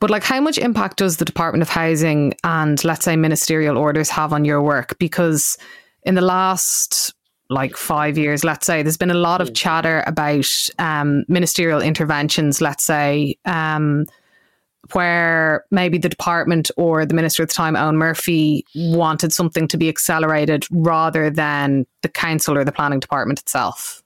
[0.00, 4.10] But like how much impact does the Department of Housing and let's say ministerial orders
[4.10, 4.98] have on your work?
[4.98, 5.56] Because
[6.02, 7.14] in the last
[7.50, 9.54] like five years, let's say, there's been a lot of mm.
[9.54, 10.46] chatter about
[10.78, 14.06] um, ministerial interventions, let's say, um,
[14.92, 19.76] where maybe the department or the minister at the time, Eoghan Murphy, wanted something to
[19.76, 24.02] be accelerated rather than the council or the planning department itself?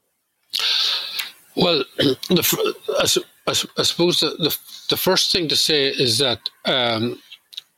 [1.57, 4.57] Well, the, I, I, I, suppose the, the,
[4.91, 7.21] the first thing to say is that um,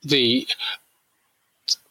[0.03, 0.47] the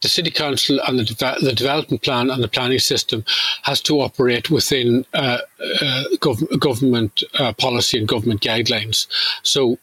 [0.01, 3.23] the city council and the, de- the development plan and the planning system
[3.63, 5.39] has to operate within uh,
[5.81, 9.07] uh, gov- government uh, policy and government guidelines.
[9.43, 9.77] So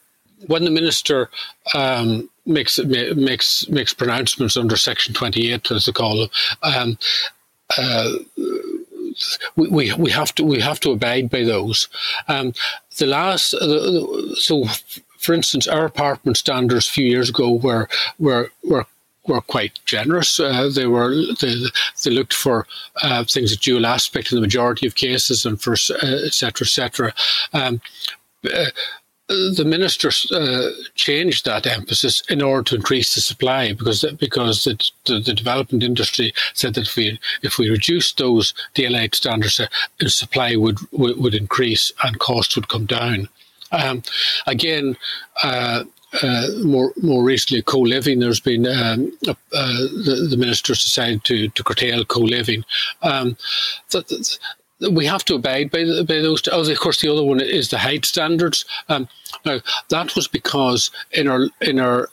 [0.46, 1.30] when the minister
[1.74, 6.30] um, makes makes makes pronouncements under Section Twenty Eight, as they call them,
[6.62, 6.98] um,
[7.76, 8.12] uh,
[9.56, 11.88] we, we we have to we have to abide by those.
[12.28, 12.52] Um,
[12.98, 14.64] the last uh, so.
[15.18, 18.86] For instance, our apartment standards a few years ago were were were
[19.26, 20.38] were quite generous.
[20.38, 21.54] Uh, they were they,
[22.04, 22.66] they looked for
[23.02, 26.04] uh, things of dual aspect in the majority of cases, and for etc.
[26.04, 27.14] Uh, etc.
[27.52, 27.80] Um,
[28.54, 28.66] uh,
[29.28, 34.90] the minister uh, changed that emphasis in order to increase the supply because because the,
[35.06, 39.66] the, the development industry said that if we if we reduced those DL8 standards, uh,
[39.98, 43.28] the supply would, would, increase and costs would come down.
[43.72, 44.02] Um,
[44.46, 44.96] again.
[45.42, 45.84] Uh,
[46.22, 48.20] uh, more more recently, co-living.
[48.20, 52.64] There's been um, uh, the, the ministers decided to to curtail co-living.
[53.02, 53.36] Um,
[54.80, 56.46] we have to abide by, by those.
[56.46, 58.64] Of course, the other one is the height standards.
[58.88, 59.08] Um,
[59.44, 62.08] now, that was because in our in our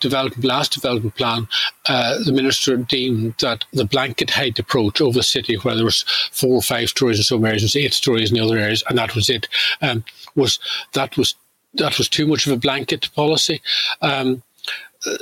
[0.00, 1.46] development last development plan,
[1.88, 6.04] uh, the minister deemed that the blanket height approach over the city, where there was
[6.32, 8.98] four or five stories in some areas, and eight stories in the other areas, and
[8.98, 9.48] that was it,
[9.82, 10.58] um, was
[10.94, 11.34] that was
[11.74, 13.60] that was too much of a blanket policy.
[14.00, 14.42] Um,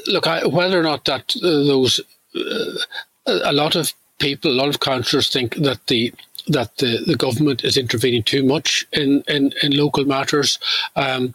[0.06, 2.00] look, I, whether or not that uh, those
[2.34, 2.78] uh,
[3.26, 6.12] a lot of people, a lot of councillors think that the
[6.48, 10.58] that the, the government is intervening too much in, in, in local matters.
[10.96, 11.34] Um,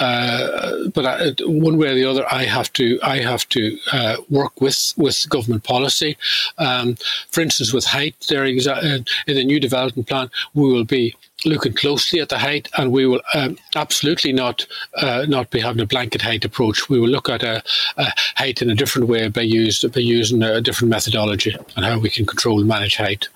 [0.00, 4.16] uh, but I, one way or the other, I have to I have to uh,
[4.28, 6.16] work with with government policy.
[6.58, 6.96] Um,
[7.30, 12.20] for instance, with height, there in the new development plan, we will be looking closely
[12.20, 16.22] at the height, and we will um, absolutely not uh, not be having a blanket
[16.22, 16.88] height approach.
[16.88, 17.62] We will look at a,
[17.96, 19.44] a height in a different way by
[19.92, 23.28] by using a different methodology and how we can control and manage height.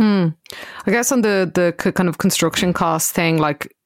[0.00, 0.28] Hmm.
[0.86, 3.76] I guess on the the kind of construction cost thing, like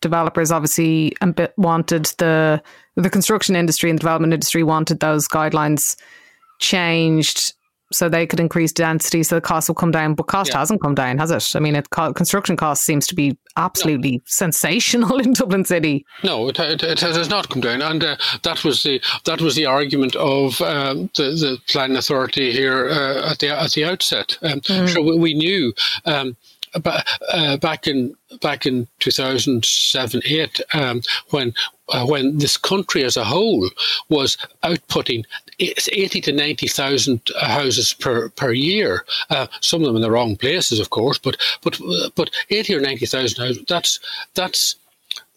[0.00, 1.16] developers obviously
[1.56, 2.62] wanted the
[2.94, 5.96] the construction industry and development industry wanted those guidelines
[6.60, 7.54] changed
[7.90, 10.14] so they could increase density, so the cost will come down.
[10.14, 10.58] But cost yeah.
[10.58, 11.56] hasn't come down, has it?
[11.56, 14.22] I mean, it, construction cost seems to be absolutely no.
[14.26, 16.04] sensational in Dublin City.
[16.22, 19.54] No, it, it, it, has not come down, and uh, that was the that was
[19.54, 24.38] the argument of um, the the planning authority here uh, at the at the outset.
[24.42, 24.88] Um, mm.
[24.88, 25.72] So we knew.
[26.04, 26.36] Um,
[26.84, 31.54] uh, back in back in 2007 8 um, when
[31.88, 33.68] uh, when this country as a whole
[34.10, 35.24] was outputting
[35.60, 39.04] 80 to 90,000 houses per, per year.
[39.30, 41.80] Uh, some of them in the wrong places, of course, but but
[42.14, 43.64] but 80 or 90,000 houses.
[43.66, 44.00] That's
[44.34, 44.76] that's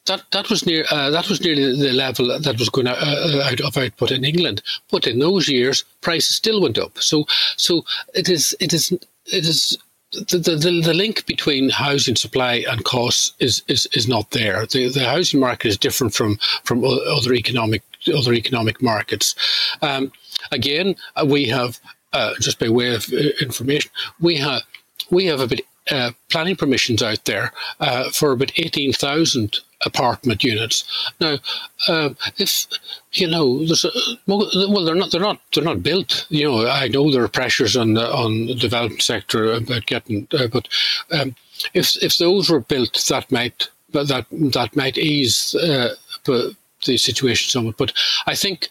[0.05, 3.43] that that was near uh, that was nearly the level that was going to, uh,
[3.45, 4.61] out of output in England.
[4.89, 6.97] But in those years, prices still went up.
[6.99, 7.25] So
[7.57, 9.77] so it is it is it is
[10.11, 14.65] the, the, the link between housing supply and costs is, is, is not there.
[14.65, 17.83] The, the housing market is different from, from other economic
[18.15, 19.35] other economic markets.
[19.81, 20.11] Um,
[20.51, 21.79] again, uh, we have
[22.13, 24.63] uh, just by way of uh, information, we have
[25.09, 30.43] we have a bit uh, planning permissions out there uh, for about eighteen thousand apartment
[30.43, 30.83] units.
[31.19, 31.39] Now,
[31.87, 32.67] uh, if
[33.13, 33.89] you know, there's a,
[34.27, 36.27] well, they're not, they're not, they're not built.
[36.29, 40.27] You know, I know there are pressures on the on the development sector about getting,
[40.33, 40.67] uh, but
[41.11, 41.35] um,
[41.73, 47.77] if if those were built, that might that that might ease uh, the situation somewhat.
[47.77, 47.93] But
[48.27, 48.69] I think,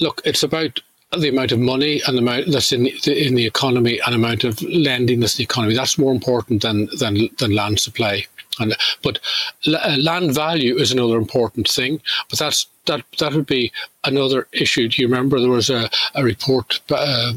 [0.00, 0.80] look, it's about
[1.20, 4.44] the amount of money and the amount that's in the, in the economy and amount
[4.44, 5.74] of lending that's in the economy.
[5.74, 8.26] That's more important than than, than land supply.
[8.60, 9.18] And but
[9.66, 12.00] uh, land value is another important thing.
[12.30, 13.72] But that's that that would be
[14.04, 14.88] another issue.
[14.88, 17.32] Do you remember there was a, a report uh,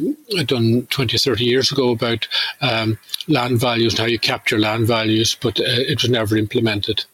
[0.45, 2.27] done 20, 30 years ago about
[2.61, 7.05] um, land values and how you capture land values, but uh, it was never implemented.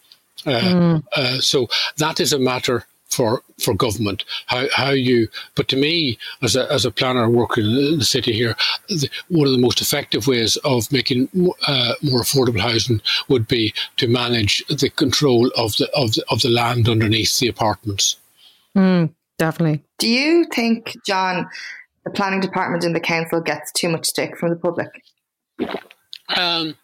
[0.46, 1.42] Uh, mm.
[1.42, 4.24] so that is a matter for for government.
[4.48, 8.34] How how you, but to me, as a as a planner working in the city
[8.34, 8.56] here,
[8.90, 11.30] the, one of the most effective ways of making
[11.68, 16.42] uh, more affordable housing would be to manage the control of the of the, of
[16.42, 18.18] the land underneath the apartments.
[18.76, 19.84] Mm, definitely.
[20.00, 21.48] Do you think, John,
[22.04, 24.90] the planning department in the council gets too much stick from the public?
[26.36, 26.76] Um,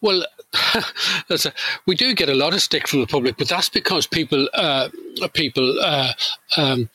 [0.00, 0.26] well, a,
[1.86, 4.88] we do get a lot of stick from the public, but that's because people uh,
[5.32, 6.12] people uh,
[6.56, 6.88] um,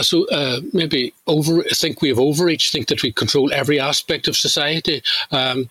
[0.00, 4.36] so uh, maybe over think we have overreach, think that we control every aspect of
[4.36, 5.02] society.
[5.30, 5.68] Um,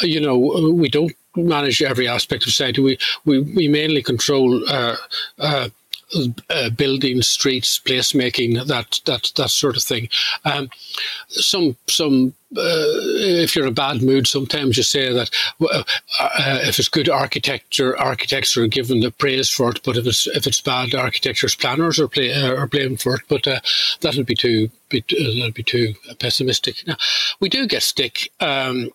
[0.00, 0.36] you know,
[0.72, 2.80] we don't manage every aspect of society.
[2.80, 4.68] We we, we mainly control.
[4.68, 4.96] Uh,
[5.38, 5.68] uh
[6.50, 10.08] uh, buildings, streets, placemaking, that that that sort of thing.
[10.44, 10.70] Um,
[11.28, 12.86] some some uh,
[13.42, 15.82] if you're in a bad mood, sometimes you say that uh,
[16.20, 19.80] uh, if it's good architecture, architects are given the praise for it.
[19.84, 23.22] But if it's if it's bad architecture, planners are play, uh, are blamed for it.
[23.28, 23.60] But uh,
[24.00, 26.86] that'll be too be, that'll be too pessimistic.
[26.86, 26.96] Now,
[27.40, 28.30] we do get stick.
[28.40, 28.90] Um,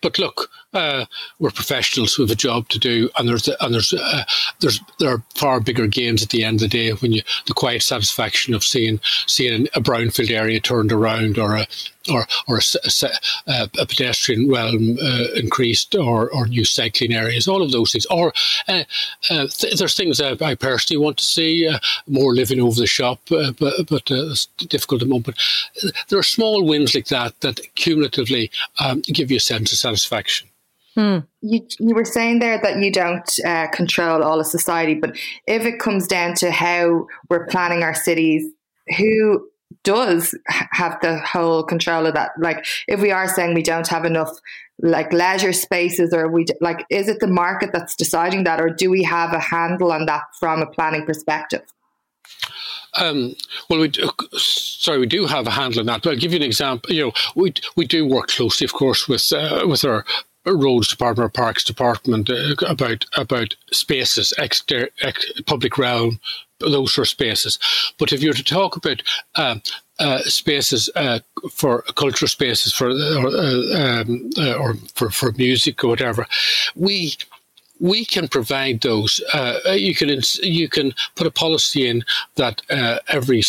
[0.00, 1.04] but look, uh,
[1.38, 4.24] we're professionals with a job to do, and there's and there's uh,
[4.60, 7.54] there's there are far bigger gains at the end of the day when you the
[7.54, 11.66] quiet satisfaction of seeing seeing a brownfield area turned around or a
[12.10, 13.08] or or a,
[13.46, 18.06] a, a pedestrian realm uh, increased or or new cycling areas, all of those things.
[18.06, 18.32] Or
[18.68, 18.84] uh,
[19.30, 23.20] uh, th- there's things I personally want to see uh, more living over the shop,
[23.28, 25.26] but but it's difficult at the moment.
[25.26, 28.50] But there are small wins like that that cumulatively
[28.80, 30.48] um, give you a sense of satisfaction.
[30.94, 31.18] Hmm.
[31.40, 35.64] You, you were saying there that you don't uh, control all of society, but if
[35.64, 38.44] it comes down to how we're planning our cities,
[38.98, 39.48] who
[39.84, 42.32] does have the whole control of that?
[42.38, 44.30] Like, if we are saying we don't have enough
[44.80, 48.90] like leisure spaces, or we like, is it the market that's deciding that, or do
[48.90, 51.62] we have a handle on that from a planning perspective?
[52.94, 53.34] Um,
[53.70, 56.02] well, we do, sorry, we do have a handle on that.
[56.02, 56.92] But I'll give you an example.
[56.92, 60.04] You know, we we do work closely, of course, with uh, with our
[60.44, 66.20] roads department or parks department uh, about about spaces, exter- ex- public realm,
[66.70, 67.58] those of spaces.
[67.98, 69.02] But if you're to talk about
[69.34, 69.56] uh,
[69.98, 71.20] uh, spaces uh,
[71.52, 76.26] for cultural spaces for or, uh, um, uh, or for for music or whatever,
[76.74, 77.14] we
[77.78, 79.20] we can provide those.
[79.32, 82.04] Uh, you can you can put a policy in
[82.36, 82.62] that
[83.08, 83.42] every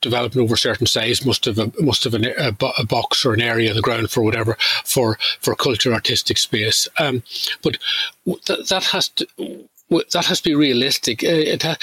[0.00, 3.34] development over a certain size must have a, must have an, a, a, box or
[3.34, 6.88] an area on the ground for whatever for for culture artistic space.
[6.98, 7.22] Um,
[7.62, 7.76] but
[8.24, 9.26] th- that has to
[9.90, 11.24] that has to be realistic.
[11.24, 11.76] Uh, ha-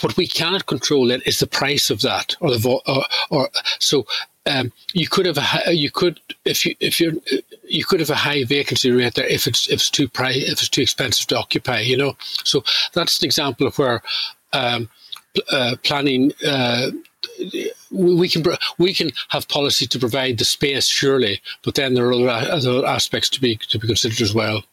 [0.00, 3.48] what we cannot control it is the price of that, or the vo- or, or
[3.78, 4.06] so.
[4.46, 7.22] Um, you could have a, you could if you if you
[7.62, 10.52] you could have a high vacancy rate there if it's if it's too price if
[10.52, 11.80] it's too expensive to occupy.
[11.80, 12.64] You know, so
[12.94, 14.02] that's an example of where
[14.52, 14.88] um,
[15.50, 16.32] uh, planning.
[16.46, 16.90] Uh,
[17.90, 18.42] we can
[18.78, 22.86] we can have policy to provide the space, surely, but then there are other, other
[22.86, 24.64] aspects to be to be considered as well.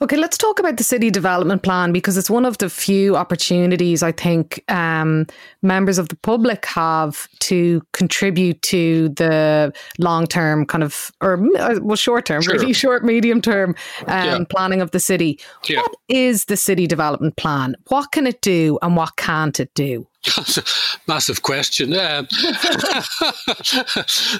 [0.00, 4.02] Okay, let's talk about the city development plan because it's one of the few opportunities
[4.02, 5.26] I think um,
[5.62, 11.78] members of the public have to contribute to the long term kind of, or uh,
[11.82, 12.54] well, short term, sure.
[12.54, 13.74] really short, medium term
[14.06, 14.44] um, yeah.
[14.48, 15.38] planning of the city.
[15.68, 15.80] Yeah.
[15.80, 17.76] What is the city development plan?
[17.88, 20.06] What can it do and what can't it do?
[20.36, 20.62] That's a
[21.06, 21.92] massive question.
[21.94, 22.26] Um,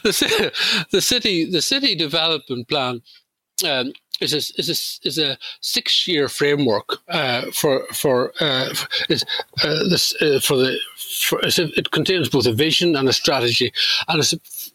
[0.02, 0.52] the,
[0.90, 3.00] the, city, the city development plan
[3.66, 8.74] um, is a is a is a six year framework uh, for for uh,
[9.08, 9.24] is,
[9.62, 10.78] uh, this uh, for the
[11.20, 13.72] for, it contains both a vision and a strategy,
[14.08, 14.32] and it's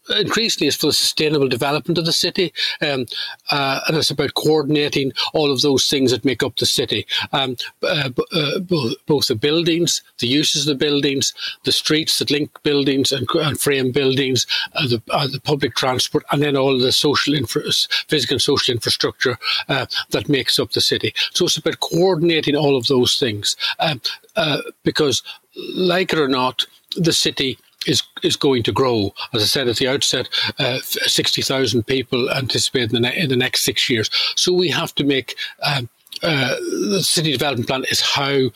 [0.09, 3.05] increasingly it's for the sustainable development of the city, um,
[3.51, 7.55] uh, and it's about coordinating all of those things that make up the city, um,
[7.83, 8.09] uh,
[8.59, 11.33] both, both the buildings, the uses of the buildings,
[11.63, 15.01] the streets that link buildings and, and frame buildings, the
[15.31, 17.63] the public transport, and then all the social infra-
[18.07, 19.37] physical and social infrastructure
[19.69, 21.13] uh, that makes up the city.
[21.33, 24.01] So it's about coordinating all of those things um,
[24.35, 25.23] uh, because,
[25.75, 27.57] like it or not, the city
[27.88, 29.13] is is going to grow.
[29.34, 30.29] As I said at the outset,
[30.59, 34.09] uh, sixty thousand people anticipate in the, ne- in the, next six years.
[34.36, 35.36] So we have to make.
[35.63, 35.89] Um,
[36.21, 36.55] uh,
[36.89, 38.49] the city development plan is how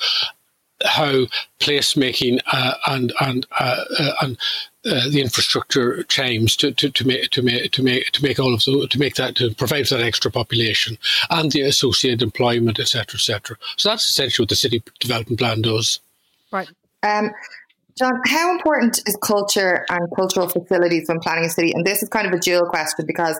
[0.86, 1.25] how
[1.59, 4.38] placemaking uh, and and uh, uh, and
[4.86, 8.53] uh, the infrastructure change to, to, to make to make to make to make all
[8.53, 10.97] of the, to make that to provide that extra population
[11.30, 13.57] and the associated employment, etc., etc.
[13.75, 15.99] So that's essentially what the city development plan does.
[16.51, 16.69] Right.
[17.03, 17.32] Um,
[17.97, 21.71] John, how important is culture and cultural facilities when planning a city?
[21.73, 23.39] And this is kind of a dual question because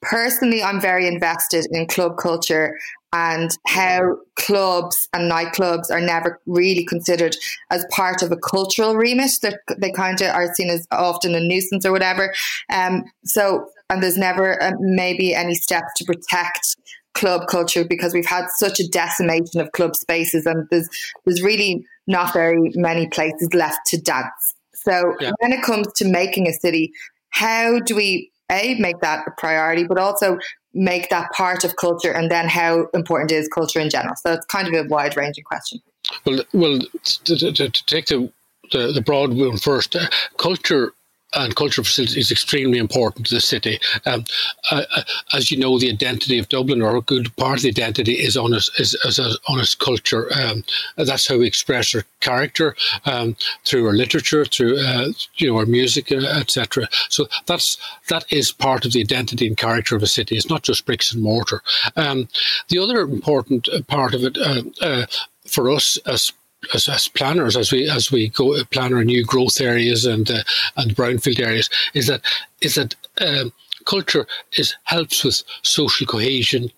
[0.00, 2.78] personally, I'm very invested in club culture
[3.12, 7.36] and how clubs and nightclubs are never really considered
[7.70, 9.32] as part of a cultural remit.
[9.42, 12.34] That they kind of are seen as often a nuisance or whatever.
[12.72, 16.76] Um, so, and there's never uh, maybe any steps to protect
[17.14, 20.88] club culture because we've had such a decimation of club spaces, and there's
[21.24, 24.54] there's really not very many places left to dance.
[24.74, 25.32] So, yeah.
[25.40, 26.92] when it comes to making a city,
[27.30, 30.38] how do we a make that a priority, but also
[30.74, 34.14] make that part of culture and then how important is culture in general.
[34.16, 35.80] So it's kind of a wide ranging question.
[36.24, 36.78] Well, well,
[37.24, 38.30] to, to, to take the,
[38.72, 40.92] the, the broad one first, uh, culture
[41.34, 43.78] and cultural facilities is extremely important to the city.
[44.06, 44.24] Um,
[44.70, 45.02] uh, uh,
[45.34, 48.36] as you know, the identity of Dublin, or a good part of the identity, is
[48.36, 50.28] on its, is, is on its culture.
[50.34, 50.64] Um,
[50.96, 52.74] that's how we express our character
[53.04, 56.88] um, through our literature, through uh, you know our music, uh, etc.
[57.08, 57.76] So that's
[58.08, 60.36] that is part of the identity and character of a city.
[60.36, 61.62] It's not just bricks and mortar.
[61.96, 62.28] Um,
[62.68, 65.06] the other important part of it uh, uh,
[65.46, 66.32] for us as
[66.74, 70.42] as, as, planners, as we as we go plan our new growth areas and uh,
[70.76, 72.20] and brownfield areas, is that
[72.60, 73.52] is that um,
[73.84, 76.70] culture is helps with social cohesion,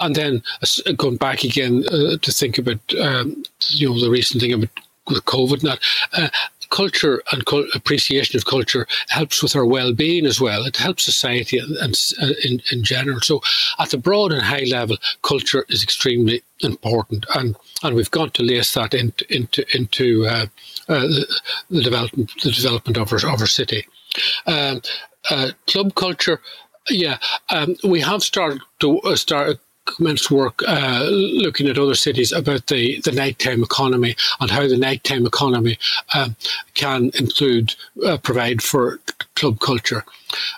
[0.00, 4.40] and then uh, going back again uh, to think about um, you know the recent
[4.42, 4.70] thing about
[5.08, 5.78] with COVID and
[6.22, 6.32] that.
[6.70, 7.44] Culture and
[7.74, 10.64] appreciation of culture helps with our well-being as well.
[10.64, 13.20] It helps society and, and uh, in, in general.
[13.20, 13.40] So,
[13.78, 18.42] at the broad and high level, culture is extremely important, and and we've got to
[18.42, 20.46] lace that into into into uh,
[20.88, 21.40] uh, the,
[21.70, 23.86] the, development the development of our of our city.
[24.46, 24.82] Um,
[25.28, 26.40] uh, club culture,
[26.88, 27.18] yeah,
[27.50, 29.58] um, we have started to uh, start
[29.96, 34.76] commenced work uh, looking at other cities about the, the nighttime economy and how the
[34.76, 35.78] nighttime economy
[36.14, 36.36] um,
[36.74, 37.74] can include
[38.06, 38.98] uh, provide for
[39.34, 40.04] club culture.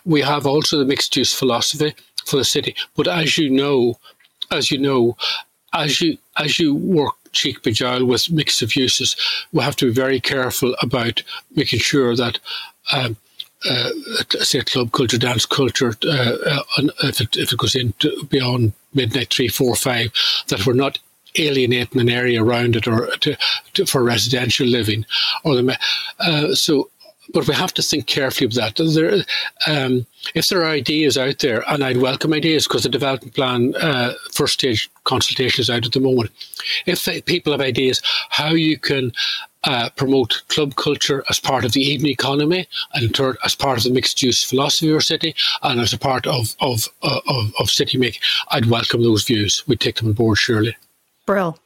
[0.05, 3.99] We have also the mixed use philosophy for the city, but as you know,
[4.51, 5.17] as you know,
[5.73, 9.17] as you as you work cheek by jowl with mix of uses,
[9.53, 11.23] we have to be very careful about
[11.55, 12.39] making sure that.
[12.93, 13.17] Um,
[13.69, 13.91] uh,
[14.41, 16.63] say club culture, dance culture, uh, uh,
[17.05, 20.13] if, it, if it goes into beyond midnight three, four, five,
[20.49, 20.99] that we're not
[21.37, 23.37] alienating an area around it or to,
[23.75, 25.05] to, for residential living,
[25.45, 25.79] or the,
[26.21, 26.91] uh, so
[27.33, 28.77] but we have to think carefully of that.
[28.77, 29.25] There,
[29.67, 33.75] um, if there are ideas out there, and I'd welcome ideas because the development plan
[33.77, 36.31] uh, first stage consultation is out at the moment.
[36.87, 39.13] If people have ideas how you can
[39.65, 43.91] uh, promote club culture as part of the evening economy and as part of the
[43.91, 47.71] mixed use philosophy of our city and as a part of of, uh, of, of
[47.71, 49.63] city making, I'd welcome those views.
[49.67, 50.77] We'd take them on board, surely.
[51.27, 51.59] Brill.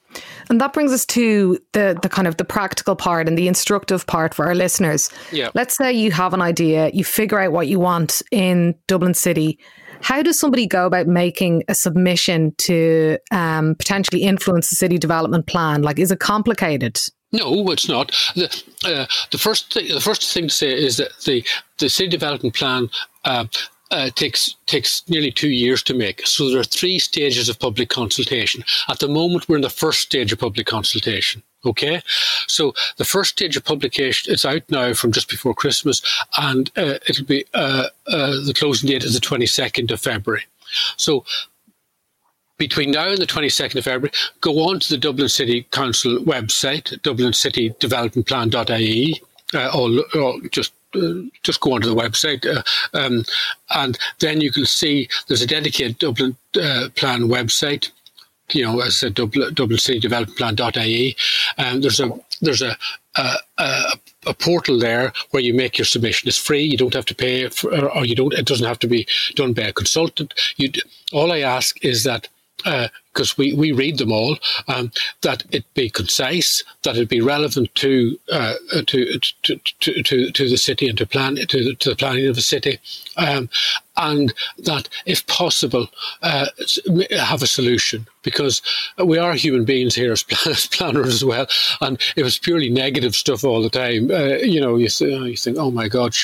[0.48, 4.06] And that brings us to the the kind of the practical part and the instructive
[4.06, 5.10] part for our listeners.
[5.32, 5.50] Yeah.
[5.54, 9.58] Let's say you have an idea, you figure out what you want in Dublin City.
[10.02, 15.46] How does somebody go about making a submission to um, potentially influence the city development
[15.46, 15.82] plan?
[15.82, 16.98] Like, is it complicated?
[17.32, 18.12] No, it's not.
[18.34, 18.46] The,
[18.84, 21.44] uh, the first th- the first thing to say is that the
[21.78, 22.88] the city development plan
[23.24, 23.46] uh,
[23.90, 26.26] uh, takes takes nearly two years to make.
[26.26, 28.64] So there are three stages of public consultation.
[28.88, 31.42] At the moment, we're in the first stage of public consultation.
[31.64, 32.00] Okay,
[32.46, 36.00] so the first stage of publication it's out now from just before Christmas,
[36.38, 40.44] and uh, it'll be uh, uh the closing date is the twenty second of February.
[40.96, 41.24] So
[42.56, 46.98] between now and the 22nd of February, go on to the Dublin City Council website,
[47.00, 49.22] dublincitydevelopmentplan.ie,
[49.54, 52.62] uh, or, or just uh, just go onto the website, uh,
[52.96, 53.24] um,
[53.74, 57.90] and then you can see there's a dedicated Dublin uh, Plan website.
[58.52, 61.16] You know, as a Dublin, Dublin City Development Plan.ie,
[61.58, 62.78] and there's a there's a
[63.16, 63.82] a, a
[64.26, 66.28] a, portal there where you make your submission.
[66.28, 66.62] It's free.
[66.62, 68.32] You don't have to pay, for, or you don't.
[68.32, 70.34] It doesn't have to be done by a consultant.
[70.56, 70.70] You
[71.12, 72.28] all I ask is that
[72.66, 74.36] because uh, we, we read them all,
[74.66, 74.90] um,
[75.22, 78.54] that it be concise, that it be relevant to, uh,
[78.86, 82.34] to, to, to, to, to, the city and to plan to, to the planning of
[82.34, 82.80] the city,
[83.16, 83.48] um,
[83.96, 85.88] and that if possible,
[86.22, 86.46] uh,
[87.18, 88.60] have a solution because
[89.02, 90.22] we are human beings here as,
[90.72, 91.46] planners as well.
[91.80, 95.36] And if it's purely negative stuff all the time, uh, you know, you, th- you
[95.36, 96.14] think, oh my God,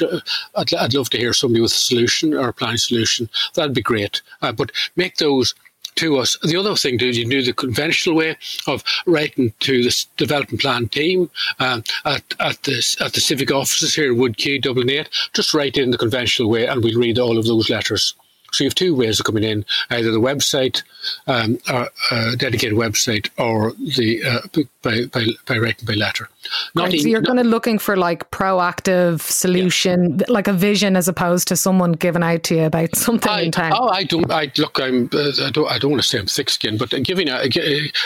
[0.57, 3.31] I'd, I'd love to hear somebody with a solution or a planning solution.
[3.55, 4.21] That'd be great.
[4.43, 5.55] Uh, but make those
[5.97, 6.37] to us.
[6.43, 8.37] The other thing to do, you do the conventional way
[8.67, 13.95] of writing to the development plan team um, at, at, the, at the civic offices
[13.95, 15.09] here in Wood Quay, Dublin 8.
[15.33, 18.15] Just write in the conventional way and we'll read all of those letters.
[18.53, 20.83] So you have two ways of coming in: either the website,
[21.27, 24.41] um, or a dedicated website, or the uh,
[24.83, 26.29] by, by by writing by letter.
[26.75, 30.27] Not right, so you're kind of looking for like proactive solution, yeah.
[30.29, 33.53] like a vision, as opposed to someone giving out to you about something I, in
[33.53, 33.73] time.
[33.75, 34.31] Oh, I don't.
[34.31, 34.79] I look.
[34.81, 35.09] I'm.
[35.13, 35.71] Uh, I don't.
[35.71, 37.45] I don't want to say I'm thick-skinned, but giving out.
[37.57, 37.61] Uh,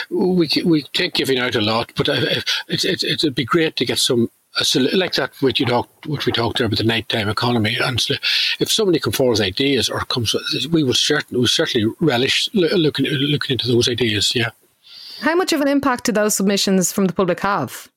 [0.09, 3.85] we we take giving out a lot, but uh, it, it, it'd be great to
[3.85, 7.29] get some so like that what you talked what we talked there about the nighttime
[7.29, 8.15] economy and so
[8.59, 10.35] if somebody comes forward with ideas or comes
[10.71, 14.49] we would certainly we certainly relish looking looking into those ideas yeah.
[15.21, 17.89] How much of an impact do those submissions from the public have?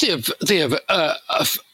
[0.00, 1.14] They have they have uh,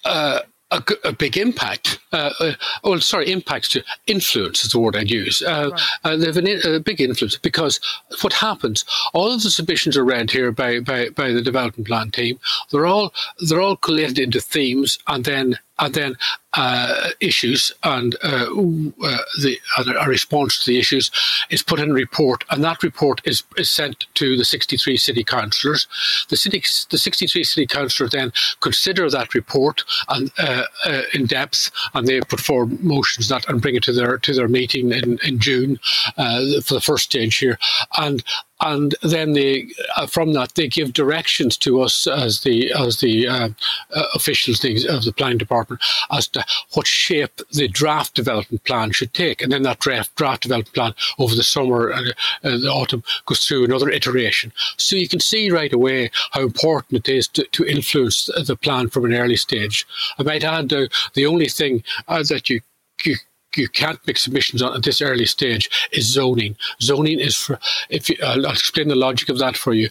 [0.04, 0.40] uh,
[0.70, 1.98] a, a, big impact.
[2.12, 2.52] Uh, uh,
[2.84, 5.42] oh, sorry, impacts to influence is the word I'd use.
[5.42, 5.82] Uh, right.
[6.04, 7.80] uh, they have an, a big influence because
[8.20, 12.10] what happens, all of the submissions are read here by, by, by the development plan
[12.10, 12.38] team.
[12.70, 13.12] They're all
[13.48, 16.16] they're all collated into themes, and then and then
[16.54, 21.10] uh, issues and uh, uh, the a response to the issues
[21.50, 25.22] is put in a report, and that report is, is sent to the 63 city
[25.22, 25.86] councillors.
[26.28, 31.70] The city, the 63 city councillors then consider that report and uh, uh, in depth,
[31.94, 35.18] and they put forward motions that and bring it to their to their meeting in
[35.24, 35.78] in June
[36.16, 37.58] uh, for the first stage here,
[37.98, 38.24] and
[38.60, 43.28] and then they uh, from that they give directions to us as the as the
[43.28, 43.48] uh,
[43.94, 45.80] uh, officials of the planning department
[46.10, 49.42] as to what shape the draft development plan should take.
[49.42, 53.46] And then that draft draft development plan over the summer and uh, the autumn goes
[53.46, 54.52] through another iteration.
[54.76, 58.88] So you can see right away how important it is to, to influence the plan
[58.88, 59.86] from an early stage.
[60.18, 62.60] I might add uh, the only thing uh, that you
[63.04, 63.16] you
[63.56, 66.56] you can't make submissions on at this early stage is zoning.
[66.80, 69.88] Zoning is for if you, I'll, I'll, explain the logic of that for you.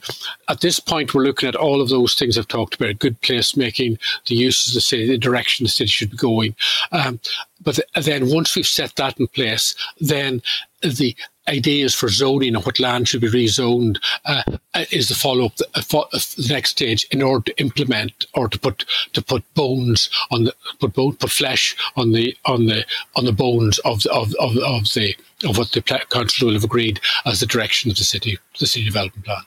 [0.50, 3.56] At this point, we're looking at all of those things I've talked about: good place
[3.56, 3.98] making,
[4.28, 6.56] the uses of the city, the direction the city should be going.
[6.92, 7.20] Um,
[7.64, 10.42] but then once we've set that in place, then
[10.82, 11.16] the
[11.48, 14.44] ideas for zoning and what land should be rezoned uh,
[14.92, 18.60] is the follow up, the, uh, the, next stage in order to implement or to
[18.60, 22.86] put to put bones on the put bone, put flesh on the on the
[23.16, 26.64] on the bones of the, of of, of the of what the council will have
[26.64, 29.42] agreed as the direction of the city the city development plan.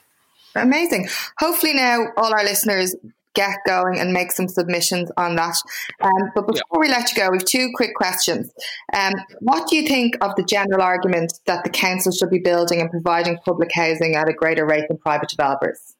[0.55, 1.07] Amazing.
[1.39, 2.95] Hopefully now all our listeners
[3.33, 5.55] get going and make some submissions on that.
[6.01, 6.79] Um, but before yeah.
[6.79, 8.51] we let you go, we have two quick questions.
[8.93, 12.81] Um, what do you think of the general argument that the council should be building
[12.81, 15.95] and providing public housing at a greater rate than private developers?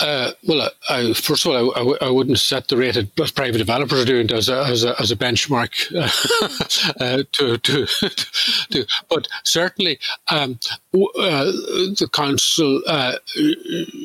[0.00, 4.04] Uh, well, I, first of all, I, wouldn't set the rate that private developers are
[4.04, 5.72] doing as a, as a, as a benchmark
[7.00, 7.86] uh, to, to,
[8.70, 9.98] to, but certainly
[10.30, 10.58] um,
[10.94, 13.16] uh, the council uh,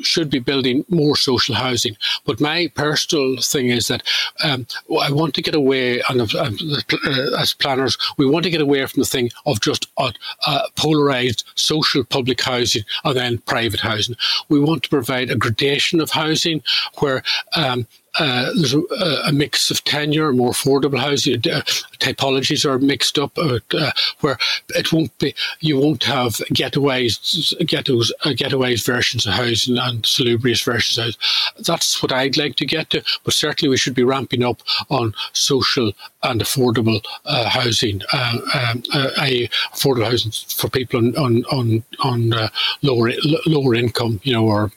[0.01, 1.95] should be building more social housing.
[2.25, 4.01] But my personal thing is that
[4.43, 4.65] um,
[4.99, 9.01] I want to get away, and uh, as planners, we want to get away from
[9.01, 10.11] the thing of just uh,
[10.75, 14.15] polarized social public housing and then private housing.
[14.49, 16.61] We want to provide a gradation of housing
[16.99, 17.23] where
[17.55, 17.87] um,
[18.19, 18.81] uh, there's a,
[19.25, 21.35] a, mix of tenure, more affordable housing.
[21.37, 21.61] Uh,
[21.99, 24.37] typologies are mixed up, uh, uh, where
[24.69, 25.33] it won't be.
[25.61, 31.63] You won't have getaways, ghettos, uh, getaways versions of housing and salubrious versions of housing.
[31.65, 33.03] That's what I'd like to get to.
[33.23, 38.43] But certainly, we should be ramping up on social and affordable uh, housing, um,
[39.19, 42.49] a affordable housing for people on on on, on
[42.83, 43.11] lower
[43.47, 44.71] lower income, you know, or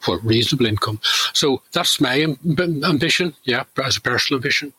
[0.00, 1.00] for reasonable income.
[1.32, 2.36] So that's my
[2.84, 4.72] ambition, yeah, as a personal ambition.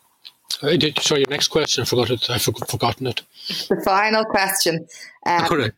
[0.64, 2.30] I did, sorry, your next question, I forgot it.
[2.30, 3.22] I've forgotten it.
[3.70, 4.88] The final question.
[5.26, 5.72] Um,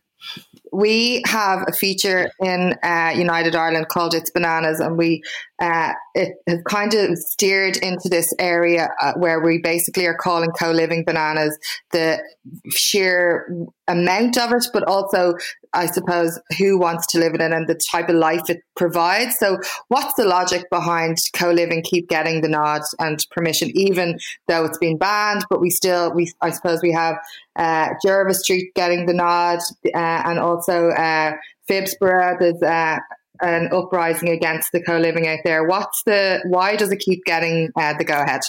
[0.72, 5.22] we have a feature in uh, United Ireland called It's Bananas, and we
[5.60, 10.50] uh, it has kind of steered into this area uh, where we basically are calling
[10.52, 11.58] co-living bananas
[11.90, 12.22] the
[12.70, 13.54] sheer
[13.86, 15.34] amount of it, but also,
[15.74, 19.38] I suppose, who wants to live in it and the type of life it provides.
[19.38, 19.58] So,
[19.88, 24.18] what's the logic behind co-living keep getting the nod and permission, even
[24.48, 25.44] though it's been banned?
[25.48, 27.16] But we still, we I suppose, we have
[27.56, 31.32] uh, Jervis Street getting the nod, uh, and also uh,
[31.68, 32.38] Phibsborough.
[32.38, 32.98] There's uh,
[33.40, 35.64] an uprising against the co-living out there.
[35.64, 38.40] What's the why does it keep getting uh, the go ahead?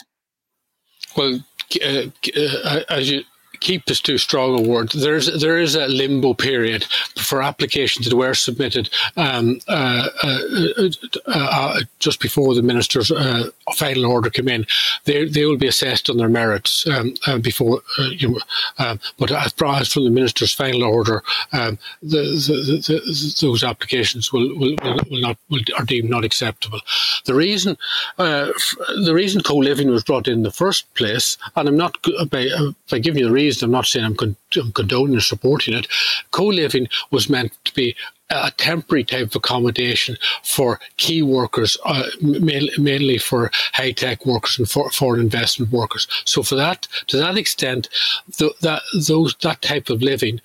[1.16, 1.40] Well,
[1.84, 2.04] uh,
[2.36, 3.24] uh, as you
[3.64, 4.92] keep is too strong a word.
[4.92, 6.84] There's there is a limbo period
[7.18, 10.40] for applications that were submitted um, uh, uh,
[10.78, 10.90] uh,
[11.28, 14.66] uh just before the minister's uh, final order came in.
[15.06, 18.40] They they will be assessed on their merits um, before you.
[18.78, 22.56] Um, but as far as from the minister's final order, um, the, the,
[22.88, 26.82] the, those applications will will, will, will not will, are deemed not acceptable.
[27.26, 27.78] The reason
[28.18, 31.98] the reason co-living was brought in, in the first place, and I'm not
[32.30, 32.48] by,
[32.90, 35.88] by giving you the reason I'm not saying I'm, con- I'm condoning or supporting it.
[36.32, 37.96] Co-living was meant to be
[38.30, 44.70] a temporary type of accommodation for key workers, uh, mainly for high tech workers and
[44.70, 46.08] for foreign investment workers.
[46.26, 47.90] So, for that, to that extent,
[48.38, 50.42] that those that type of living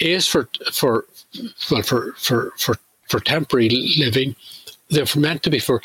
[0.00, 1.04] is for for
[1.70, 2.76] well for for for
[3.08, 4.34] for temporary living.
[4.90, 5.82] They're meant to be for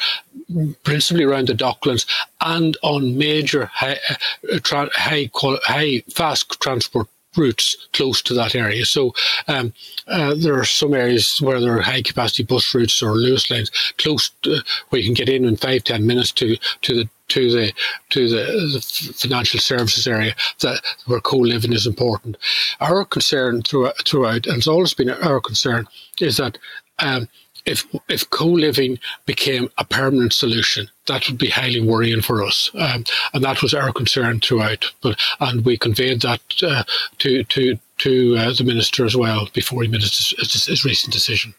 [0.83, 2.05] principally around the Docklands
[2.41, 8.85] and on major high, uh, high, high fast transport routes close to that area.
[8.85, 9.13] So
[9.47, 9.73] um,
[10.07, 13.71] uh, there are some areas where there are high capacity bus routes or Luas lanes
[13.97, 17.51] close to, where you can get in in five ten minutes to to the to
[17.51, 17.73] the
[18.09, 18.37] to the,
[18.73, 22.37] the financial services area that where co-living is important.
[22.79, 25.87] Our concern throughout, throughout and it's always been our concern
[26.19, 26.57] is that
[26.99, 27.27] um,
[27.65, 33.03] if if co-living became a permanent solution, that would be highly worrying for us, um,
[33.33, 34.85] and that was our concern throughout.
[35.01, 36.83] But and we conveyed that uh,
[37.19, 41.13] to to to uh, the minister as well before he made his, his, his recent
[41.13, 41.53] decision.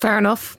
[0.00, 0.58] Fair enough.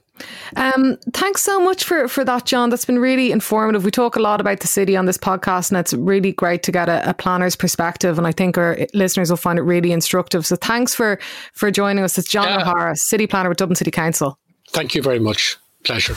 [0.55, 2.69] Um, thanks so much for, for that, John.
[2.69, 3.83] That's been really informative.
[3.83, 6.71] We talk a lot about the city on this podcast, and it's really great to
[6.71, 8.17] get a, a, planner's perspective.
[8.17, 10.45] And I think our listeners will find it really instructive.
[10.45, 11.19] So thanks for
[11.53, 12.17] for joining us.
[12.17, 12.61] It's John yeah.
[12.61, 14.37] O'Hara, city planner with Dublin City Council.
[14.69, 15.57] Thank you very much.
[15.83, 16.15] Pleasure.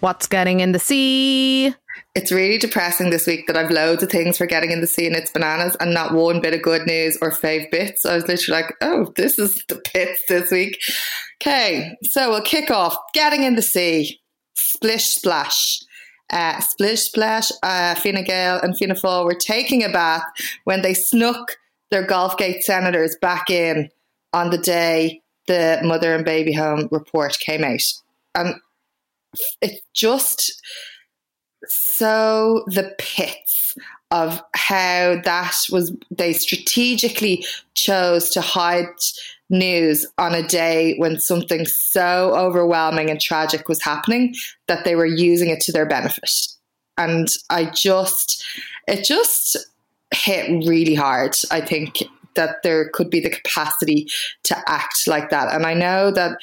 [0.00, 1.74] What's getting in the sea?
[2.14, 5.06] It's really depressing this week that I've loads of things for getting in the sea
[5.06, 8.04] and it's bananas and not one bit of good news or fave bits.
[8.04, 10.78] I was literally like, oh, this is the bits this week.
[11.42, 12.96] Okay, so we'll kick off.
[13.14, 14.20] Getting in the sea.
[14.54, 15.78] Splish splash.
[16.30, 17.50] Uh, splish splash.
[17.62, 20.24] Uh, Fine Gael and Fianna Fáil were taking a bath
[20.64, 21.56] when they snuck
[21.90, 23.88] their Golfgate senators back in
[24.32, 27.80] on the day the mother and baby home report came out.
[28.34, 28.54] And
[29.60, 30.60] it just
[32.00, 33.76] so the pits
[34.10, 37.44] of how that was they strategically
[37.74, 38.86] chose to hide
[39.50, 44.34] news on a day when something so overwhelming and tragic was happening
[44.66, 46.30] that they were using it to their benefit.
[46.96, 48.46] And i just
[48.88, 49.58] it just
[50.14, 52.02] hit really hard i think
[52.34, 54.08] that there could be the capacity
[54.44, 55.54] to act like that.
[55.54, 56.38] And i know that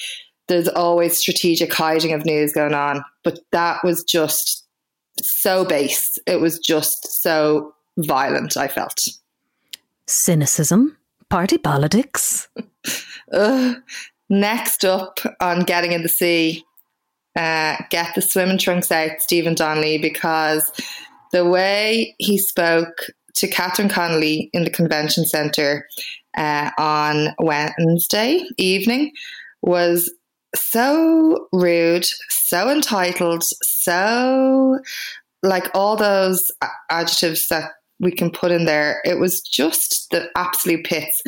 [0.48, 4.67] there's always strategic hiding of news going on but that was just
[5.24, 6.18] so base.
[6.26, 8.98] It was just so violent, I felt.
[10.08, 10.98] Cynicism,
[11.30, 12.48] party politics.
[13.34, 13.76] uh,
[14.30, 16.64] next up on Getting in the Sea,
[17.36, 20.72] uh, get the swimming trunks out, Stephen Donnelly, because
[21.32, 25.88] the way he spoke to Catherine Connolly in the convention centre
[26.36, 29.12] uh, on Wednesday evening
[29.62, 30.12] was
[30.56, 32.06] so rude,
[32.48, 34.80] so entitled, so
[35.44, 36.44] like all those
[36.90, 39.02] adjectives that we can put in there.
[39.06, 41.22] It was just the absolute pits.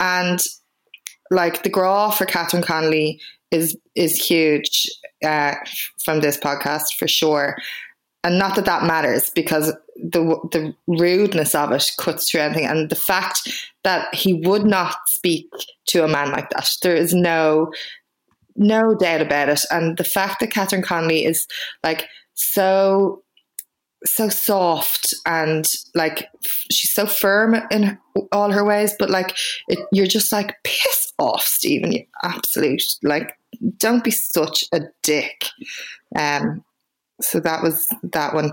[0.00, 0.38] And
[1.30, 3.20] like the graw for Catherine Connolly
[3.50, 4.88] is is huge
[5.24, 5.54] uh,
[6.04, 7.56] from this podcast for sure.
[8.24, 10.20] And not that that matters because the
[10.50, 15.48] the rudeness of it cuts through anything, and the fact that he would not speak
[15.88, 16.68] to a man like that.
[16.82, 17.70] There is no
[18.56, 19.60] no doubt about it.
[19.70, 21.46] And the fact that Catherine Connolly is
[21.82, 23.22] like so
[24.04, 26.28] so soft and like
[26.70, 27.98] she's so firm in
[28.32, 29.36] all her ways, but like
[29.68, 31.92] it, you're just like piss off, Stephen.
[31.92, 33.32] You absolute like
[33.78, 35.46] don't be such a dick.
[36.16, 36.64] Um,
[37.20, 38.52] so that was that one,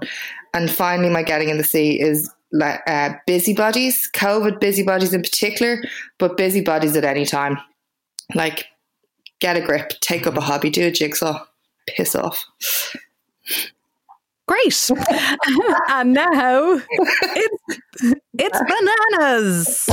[0.53, 5.81] and finally, my getting in the sea is like uh, busybodies, COVID busybodies in particular,
[6.17, 7.57] but busybodies at any time.
[8.33, 8.65] Like
[9.39, 11.45] get a grip, take up a hobby, do a jigsaw,
[11.88, 12.45] piss off.
[14.47, 14.89] Great.
[15.89, 16.81] and now
[17.36, 18.59] it's, it's
[19.17, 19.89] bananas.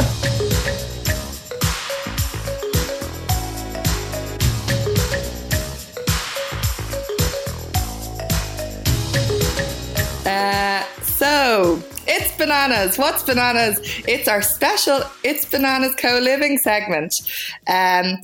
[10.26, 12.98] Uh, so it's bananas.
[12.98, 13.78] What's bananas?
[14.08, 17.12] It's our special It's Bananas co living segment.
[17.68, 18.18] Um,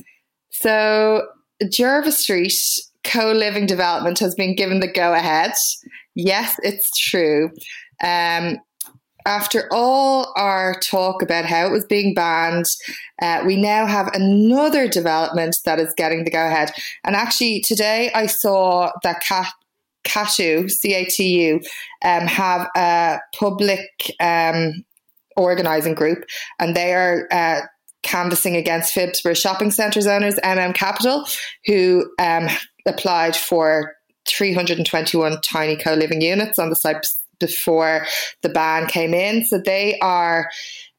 [0.61, 1.27] so,
[1.71, 2.53] Jervis Street
[3.03, 5.53] co living development has been given the go ahead.
[6.15, 7.51] Yes, it's true.
[8.03, 8.57] Um,
[9.25, 12.65] after all our talk about how it was being banned,
[13.21, 16.71] uh, we now have another development that is getting the go ahead.
[17.03, 19.47] And actually, today I saw that Cat.
[20.05, 21.59] CATU, C-A-T-U,
[22.05, 23.81] um, have a public
[24.21, 24.85] um,
[25.35, 26.23] organising group,
[26.59, 27.59] and they are uh,
[28.03, 31.25] canvassing against Phibsborough Shopping Centres owners, MM Capital,
[31.65, 32.47] who um,
[32.85, 33.95] applied for
[34.27, 37.05] 321 tiny co living units on the site
[37.39, 38.05] before
[38.41, 39.45] the ban came in.
[39.45, 40.49] So they are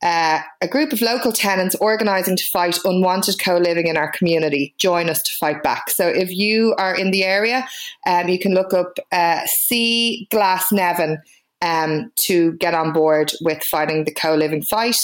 [0.03, 4.75] uh, a group of local tenants organising to fight unwanted co living in our community.
[4.79, 5.91] Join us to fight back.
[5.91, 7.67] So if you are in the area,
[8.07, 11.19] um, you can look up uh, C Glasnevin
[11.61, 14.99] um, to get on board with fighting the co living fight.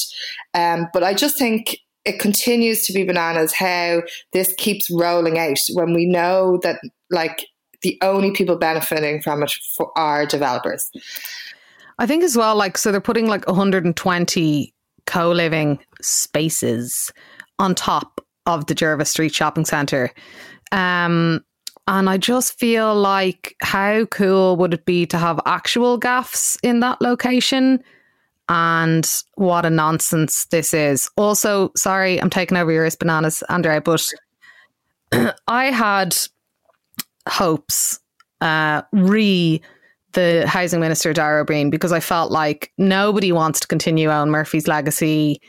[0.55, 4.03] Um, but I just think it continues to be bananas how
[4.33, 6.79] this keeps rolling out when we know that
[7.11, 7.47] like
[7.83, 9.53] the only people benefiting from it
[9.97, 10.91] are developers.
[11.99, 14.75] I think as well, like, so they're putting like 120
[15.07, 17.13] co living spaces
[17.59, 20.11] on top of the Jervis Street Shopping Centre.
[20.73, 21.45] Um,
[21.87, 26.81] and I just feel like how cool would it be to have actual gaffs in
[26.81, 27.83] that location
[28.49, 31.09] and what a nonsense this is.
[31.17, 34.05] Also, sorry, I'm taking over your bananas, Andrea, but
[35.49, 36.15] I had
[37.29, 38.01] hopes
[38.41, 39.61] uh, re
[40.13, 44.69] the housing minister Darragh O'Brien because I felt like nobody wants to continue Eoghan Murphy's
[44.69, 45.41] legacy,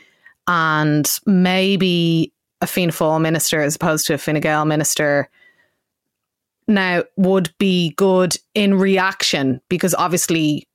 [0.48, 5.28] and maybe a Fianna Fáil minister as opposed to a Fine Gael minister
[6.68, 10.66] now would be good in reaction because obviously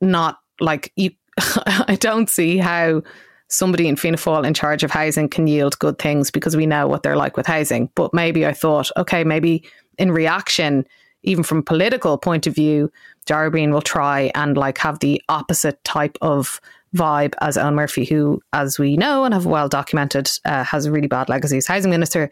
[0.00, 1.10] not like you
[1.88, 3.02] I don't see how
[3.48, 6.86] somebody in Fianna Fáil in charge of housing can yield good things because we know
[6.86, 7.90] what they're like with housing.
[7.94, 9.64] But maybe I thought, okay, maybe
[9.98, 10.86] in reaction,
[11.22, 12.90] even from a political point of view,
[13.26, 16.60] Darragh will try and like have the opposite type of
[16.94, 20.92] vibe as Eoghan Murphy, who, as we know and have well documented, uh, has a
[20.92, 22.30] really bad legacy as housing minister.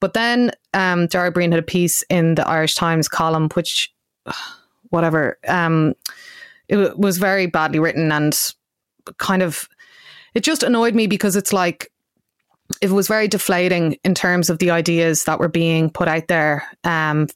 [0.00, 3.92] But then um, Darragh had a piece in the Irish Times column, which,
[4.90, 5.94] whatever, um,
[6.68, 8.36] it was very badly written and
[9.18, 9.68] kind of
[10.34, 11.90] it just annoyed me because it's like
[12.80, 16.66] it was very deflating in terms of the ideas that were being put out there.
[16.84, 17.28] Um,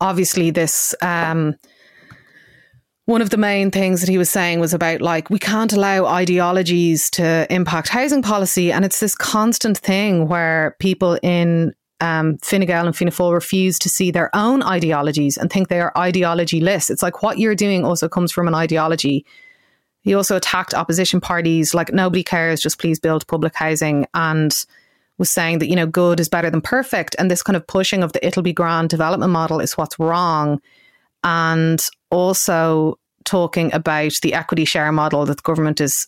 [0.00, 1.56] obviously, this um,
[3.06, 6.06] one of the main things that he was saying was about like we can't allow
[6.06, 12.66] ideologies to impact housing policy, and it's this constant thing where people in um, Fine
[12.66, 16.60] Gael and Fianna Fáil refuse to see their own ideologies and think they are ideology
[16.60, 16.90] lists.
[16.90, 19.24] It's like what you're doing also comes from an ideology.
[20.02, 24.52] He also attacked opposition parties like nobody cares, just please build public housing and
[25.18, 27.16] was saying that, you know, good is better than perfect.
[27.18, 30.60] And this kind of pushing of the it'll be grand development model is what's wrong.
[31.24, 31.80] And
[32.10, 36.06] also talking about the equity share model that the government is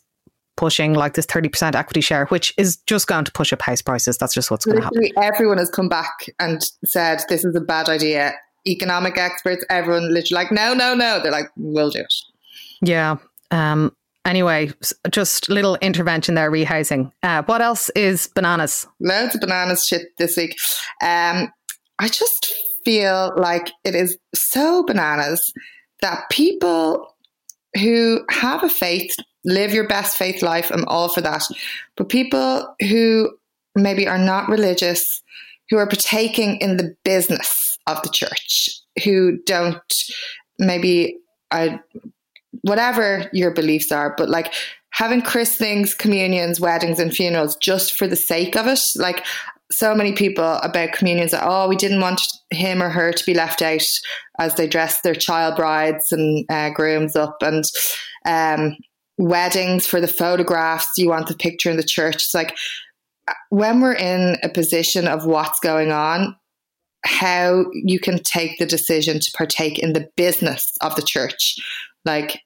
[0.59, 4.19] pushing like this 30% equity share, which is just going to push up house prices.
[4.19, 5.09] That's just what's going to happen.
[5.23, 8.35] Everyone has come back and said this is a bad idea.
[8.67, 11.21] Economic experts, everyone literally like, no, no, no.
[11.23, 12.15] They're like, we'll do it.
[12.83, 13.17] Yeah.
[13.53, 13.95] Um,
[14.25, 14.73] anyway,
[15.11, 17.13] just little intervention there, rehousing.
[17.23, 18.85] Uh, what else is bananas?
[18.99, 20.57] Loads of bananas shit this week.
[21.01, 21.53] Um,
[22.01, 22.53] I just
[22.85, 25.41] feel like it is so bananas
[26.03, 27.15] that people
[27.77, 29.15] who have a faith
[29.49, 30.71] live your best faith life.
[30.71, 31.43] I'm all for that.
[31.97, 33.37] But people who
[33.75, 35.23] maybe are not religious,
[35.71, 38.69] who are partaking in the business of the church,
[39.05, 39.81] who don't
[40.59, 41.19] maybe
[41.51, 41.81] I
[42.63, 44.53] whatever your beliefs are, but like
[44.91, 48.81] having christenings, communions, weddings, and funerals just for the sake of it.
[48.97, 49.25] Like
[49.71, 52.21] so many people about communions oh we didn't want
[52.51, 53.83] him or her to be left out
[54.39, 57.65] as they dress their child brides and uh, grooms up and
[58.25, 58.77] um,
[59.19, 62.57] weddings for the photographs you want the picture in the church it's like
[63.51, 66.35] when we're in a position of what's going on
[67.05, 71.57] how you can take the decision to partake in the business of the church
[72.05, 72.41] like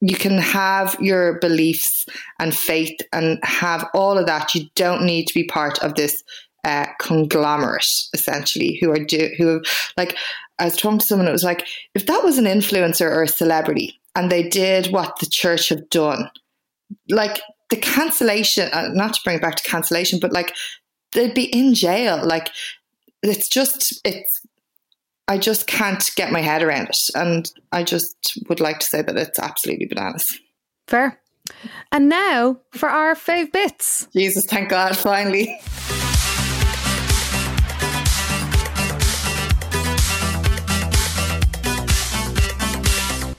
[0.00, 2.06] you can have your beliefs
[2.38, 4.54] and faith and have all of that.
[4.54, 6.22] You don't need to be part of this
[6.64, 9.62] uh, conglomerate, essentially, who are do who
[9.96, 10.16] like.
[10.60, 11.28] I was talking to someone.
[11.28, 15.20] It was like if that was an influencer or a celebrity, and they did what
[15.20, 16.28] the church have done,
[17.08, 17.40] like
[17.70, 18.68] the cancellation.
[18.72, 20.54] Uh, not to bring it back to cancellation, but like
[21.12, 22.20] they'd be in jail.
[22.24, 22.50] Like
[23.22, 24.42] it's just it's
[25.28, 26.98] I just can't get my head around it.
[27.14, 28.16] And I just
[28.48, 30.26] would like to say that it's absolutely bananas.
[30.88, 31.20] Fair.
[31.92, 34.08] And now for our fave bits.
[34.12, 35.60] Jesus, thank God, finally.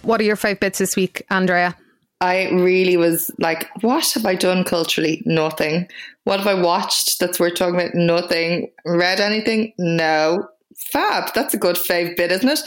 [0.09, 1.77] What are your five bits this week, Andrea?
[2.19, 5.21] I really was like, what have I done culturally?
[5.23, 5.87] Nothing.
[6.23, 7.93] What have I watched that's worth talking about?
[7.93, 8.71] Nothing.
[8.85, 9.71] Read anything?
[9.77, 10.47] No
[10.91, 11.31] fab.
[11.35, 12.59] That's a good fave bit, isn't it?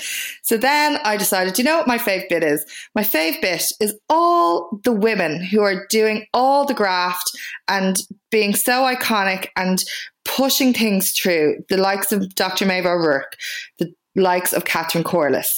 [0.45, 2.65] So then I decided, you know what my fave bit is?
[2.95, 7.29] My fave bit is all the women who are doing all the graft
[7.67, 7.97] and
[8.31, 9.81] being so iconic and
[10.25, 11.57] pushing things through.
[11.69, 12.67] The likes of Dr.
[12.67, 13.37] Maeve O'Rourke,
[13.81, 15.49] the likes of Catherine Corless,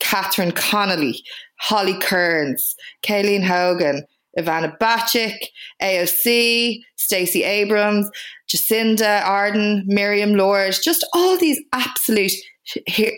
[0.00, 1.22] Catherine Connolly,
[1.60, 4.04] Holly Cairns, Kayleen Hogan,
[4.38, 5.36] Ivana Bacik,
[5.82, 8.10] AOC, Stacey Abrams,
[8.48, 12.32] Jacinda Ardern, Miriam Lord, just all these absolute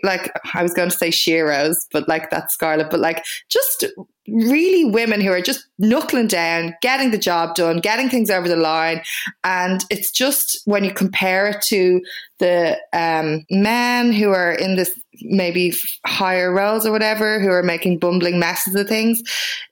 [0.03, 3.84] like I was going to say sheroes, but like that's Scarlet, but like just
[4.28, 8.57] really women who are just knuckling down, getting the job done, getting things over the
[8.57, 9.03] line.
[9.44, 12.01] And it's just when you compare it to
[12.38, 15.72] the um, men who are in this maybe
[16.05, 19.22] higher roles or whatever, who are making bumbling messes of things,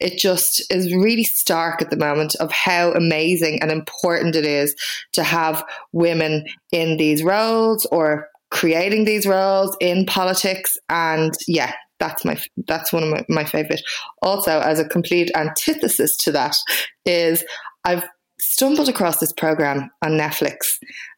[0.00, 4.74] it just is really stark at the moment of how amazing and important it is
[5.12, 10.76] to have women in these roles or creating these roles in politics.
[10.88, 13.82] And yeah, that's my that's one of my, my favorite.
[14.22, 16.54] Also, as a complete antithesis to that,
[17.04, 17.44] is
[17.84, 18.04] I've
[18.40, 20.58] stumbled across this program on Netflix,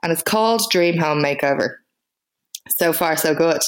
[0.03, 1.77] and it's called Dream Home Makeover.
[2.69, 3.61] So far, so good,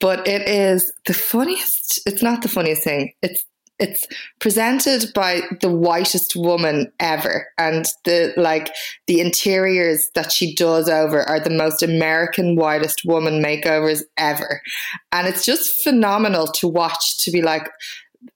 [0.00, 2.00] but it is the funniest.
[2.06, 3.12] It's not the funniest thing.
[3.22, 3.44] It's
[3.82, 4.00] it's
[4.40, 8.70] presented by the whitest woman ever and the like
[9.06, 14.60] the interiors that she does over are the most american whitest woman makeovers ever.
[15.10, 17.68] And it's just phenomenal to watch to be like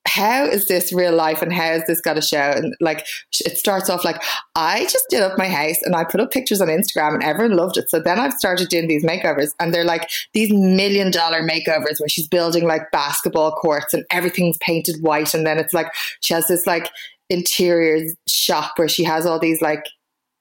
[0.06, 2.52] how is this real life and how is this got to show?
[2.54, 3.06] And like,
[3.40, 4.22] it starts off like,
[4.54, 7.56] I just did up my house and I put up pictures on Instagram and everyone
[7.56, 7.90] loved it.
[7.90, 12.08] So then I've started doing these makeovers and they're like these million dollar makeovers where
[12.08, 15.34] she's building like basketball courts and everything's painted white.
[15.34, 15.88] And then it's like,
[16.20, 16.90] she has this like
[17.28, 19.84] interior shop where she has all these like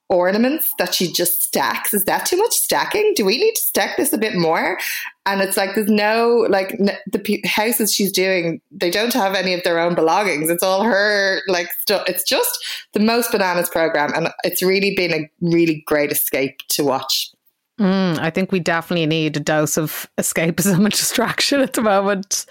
[0.10, 1.94] ornaments that she just stacks.
[1.94, 3.14] Is that too much stacking?
[3.16, 4.78] Do we need to stack this a bit more?
[5.26, 8.62] And it's like there's no like n- the p- houses she's doing.
[8.72, 10.50] They don't have any of their own belongings.
[10.50, 12.04] It's all her like stuff.
[12.08, 16.84] It's just the most bananas program, and it's really been a really great escape to
[16.84, 17.32] watch.
[17.80, 22.46] Mm, I think we definitely need a dose of escapism and distraction at the moment.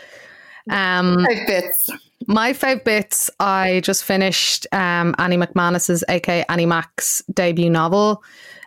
[0.71, 1.91] Um, bits.
[2.27, 3.29] My five bits.
[3.39, 8.23] I just finished um, Annie Macmanus's, aka Annie Mac's debut novel,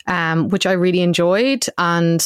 [0.06, 2.26] um, which I really enjoyed, and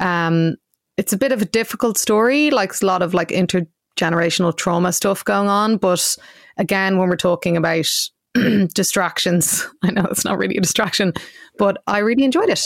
[0.00, 0.56] um,
[0.96, 2.50] it's a bit of a difficult story.
[2.50, 6.16] Like a lot of like intergenerational trauma stuff going on, but
[6.56, 7.86] again, when we're talking about
[8.74, 11.12] distractions, I know it's not really a distraction,
[11.58, 12.62] but I really enjoyed it.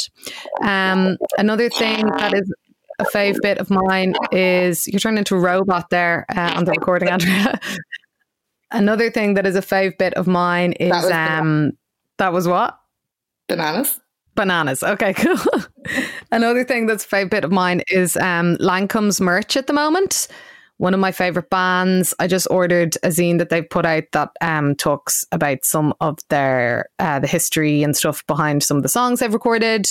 [0.62, 2.52] Um, another thing that is
[2.98, 6.72] a fave bit of mine is you're turning into a robot there uh, on the
[6.72, 7.58] recording, Andrea.
[8.70, 11.72] Another thing that is a fave bit of mine is That was um
[12.18, 12.78] that was what
[13.48, 13.98] Bananas.
[14.34, 14.82] bananas.
[14.82, 15.36] Okay, cool.
[16.30, 20.28] Another thing that's a fave bit of mine is um Lankum's merch at the moment.
[20.76, 22.14] One of my favorite bands.
[22.20, 26.18] I just ordered a zine that they've put out that um talks about some of
[26.28, 29.86] their uh, the history and stuff behind some of the songs they've recorded,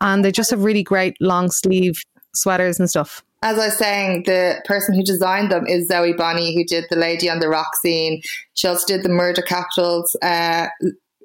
[0.00, 2.00] and they just have really great long sleeve
[2.34, 3.22] sweaters and stuff.
[3.42, 6.96] As I was saying, the person who designed them is Zoe Bonnie, who did the
[6.96, 8.22] Lady on the Rock scene.
[8.54, 10.68] She also did the Murder Capitals uh,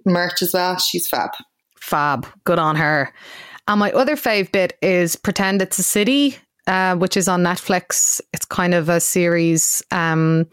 [0.05, 0.78] merch as well.
[0.78, 1.30] She's fab.
[1.80, 2.28] Fab.
[2.43, 3.14] Good on her.
[3.68, 6.38] And my other fave bit is Pretend It's a City,
[6.68, 8.20] uh, which is on Netflix.
[8.34, 10.47] It's kind of a series um,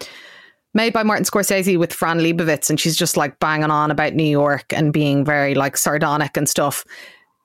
[0.75, 4.23] made by Martin Scorsese with Fran Lebowitz, and she's just like banging on about New
[4.23, 6.85] York and being very like sardonic and stuff.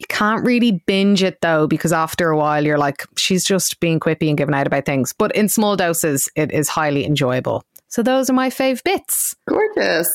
[0.02, 4.00] You can't really binge it though, because after a while you're like, she's just being
[4.00, 5.14] quippy and giving out about things.
[5.14, 7.64] But in small doses, it is highly enjoyable.
[7.88, 9.36] So those are my fave bits.
[9.48, 10.12] Gorgeous.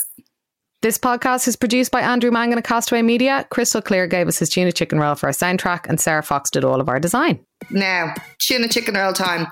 [0.83, 3.47] This podcast is produced by Andrew Mangan at Castaway Media.
[3.49, 6.65] Crystal Clear gave us his tuna chicken roll for our soundtrack, and Sarah Fox did
[6.65, 7.39] all of our design.
[7.71, 9.47] Now, tuna chicken roll time.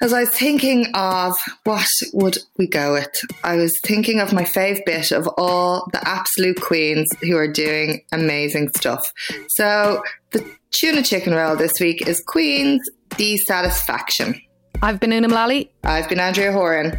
[0.00, 1.32] As I was thinking of
[1.64, 3.10] what would we go with,
[3.42, 8.02] I was thinking of my fave bit of all the absolute queens who are doing
[8.12, 9.02] amazing stuff.
[9.50, 12.82] So the tuna chicken roll this week is Queen's
[13.16, 14.40] Dissatisfaction.
[14.82, 15.70] I've been Una Mullally.
[15.84, 16.98] I've been Andrea Horan,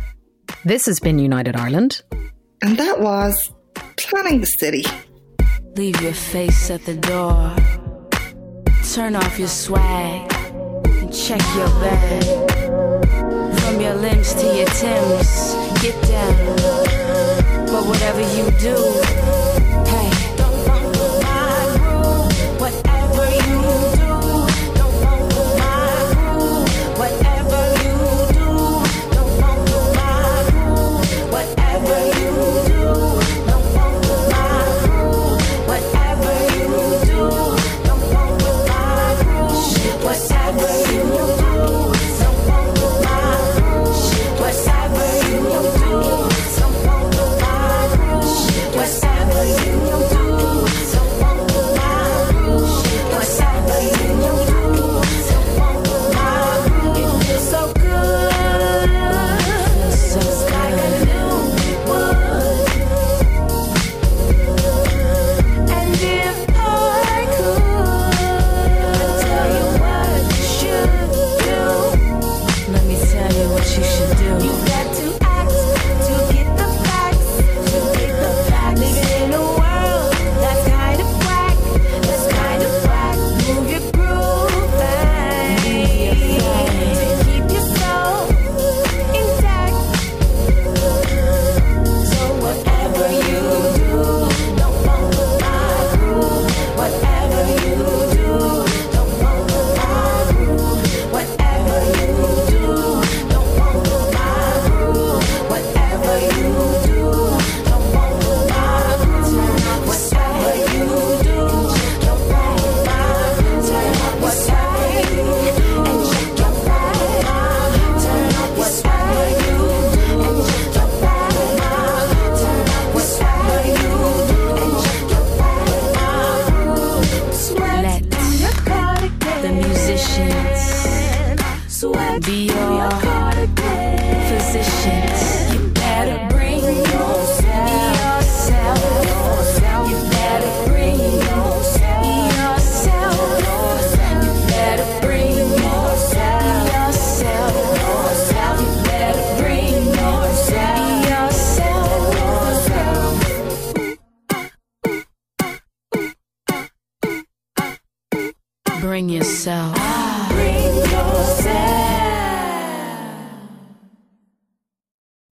[0.64, 2.02] This has been United Ireland.
[2.62, 3.52] and that was
[3.98, 4.84] Planning the City.
[5.76, 7.54] Leave your face at the door.
[8.94, 10.32] Turn off your swag
[11.12, 12.24] check your bag.
[13.60, 16.56] From your limbs to your Timbs, get down.
[17.68, 18.76] But whatever you do,
[19.92, 20.84] hey, don't fuck
[21.24, 22.62] my groove.
[22.62, 22.95] Whatever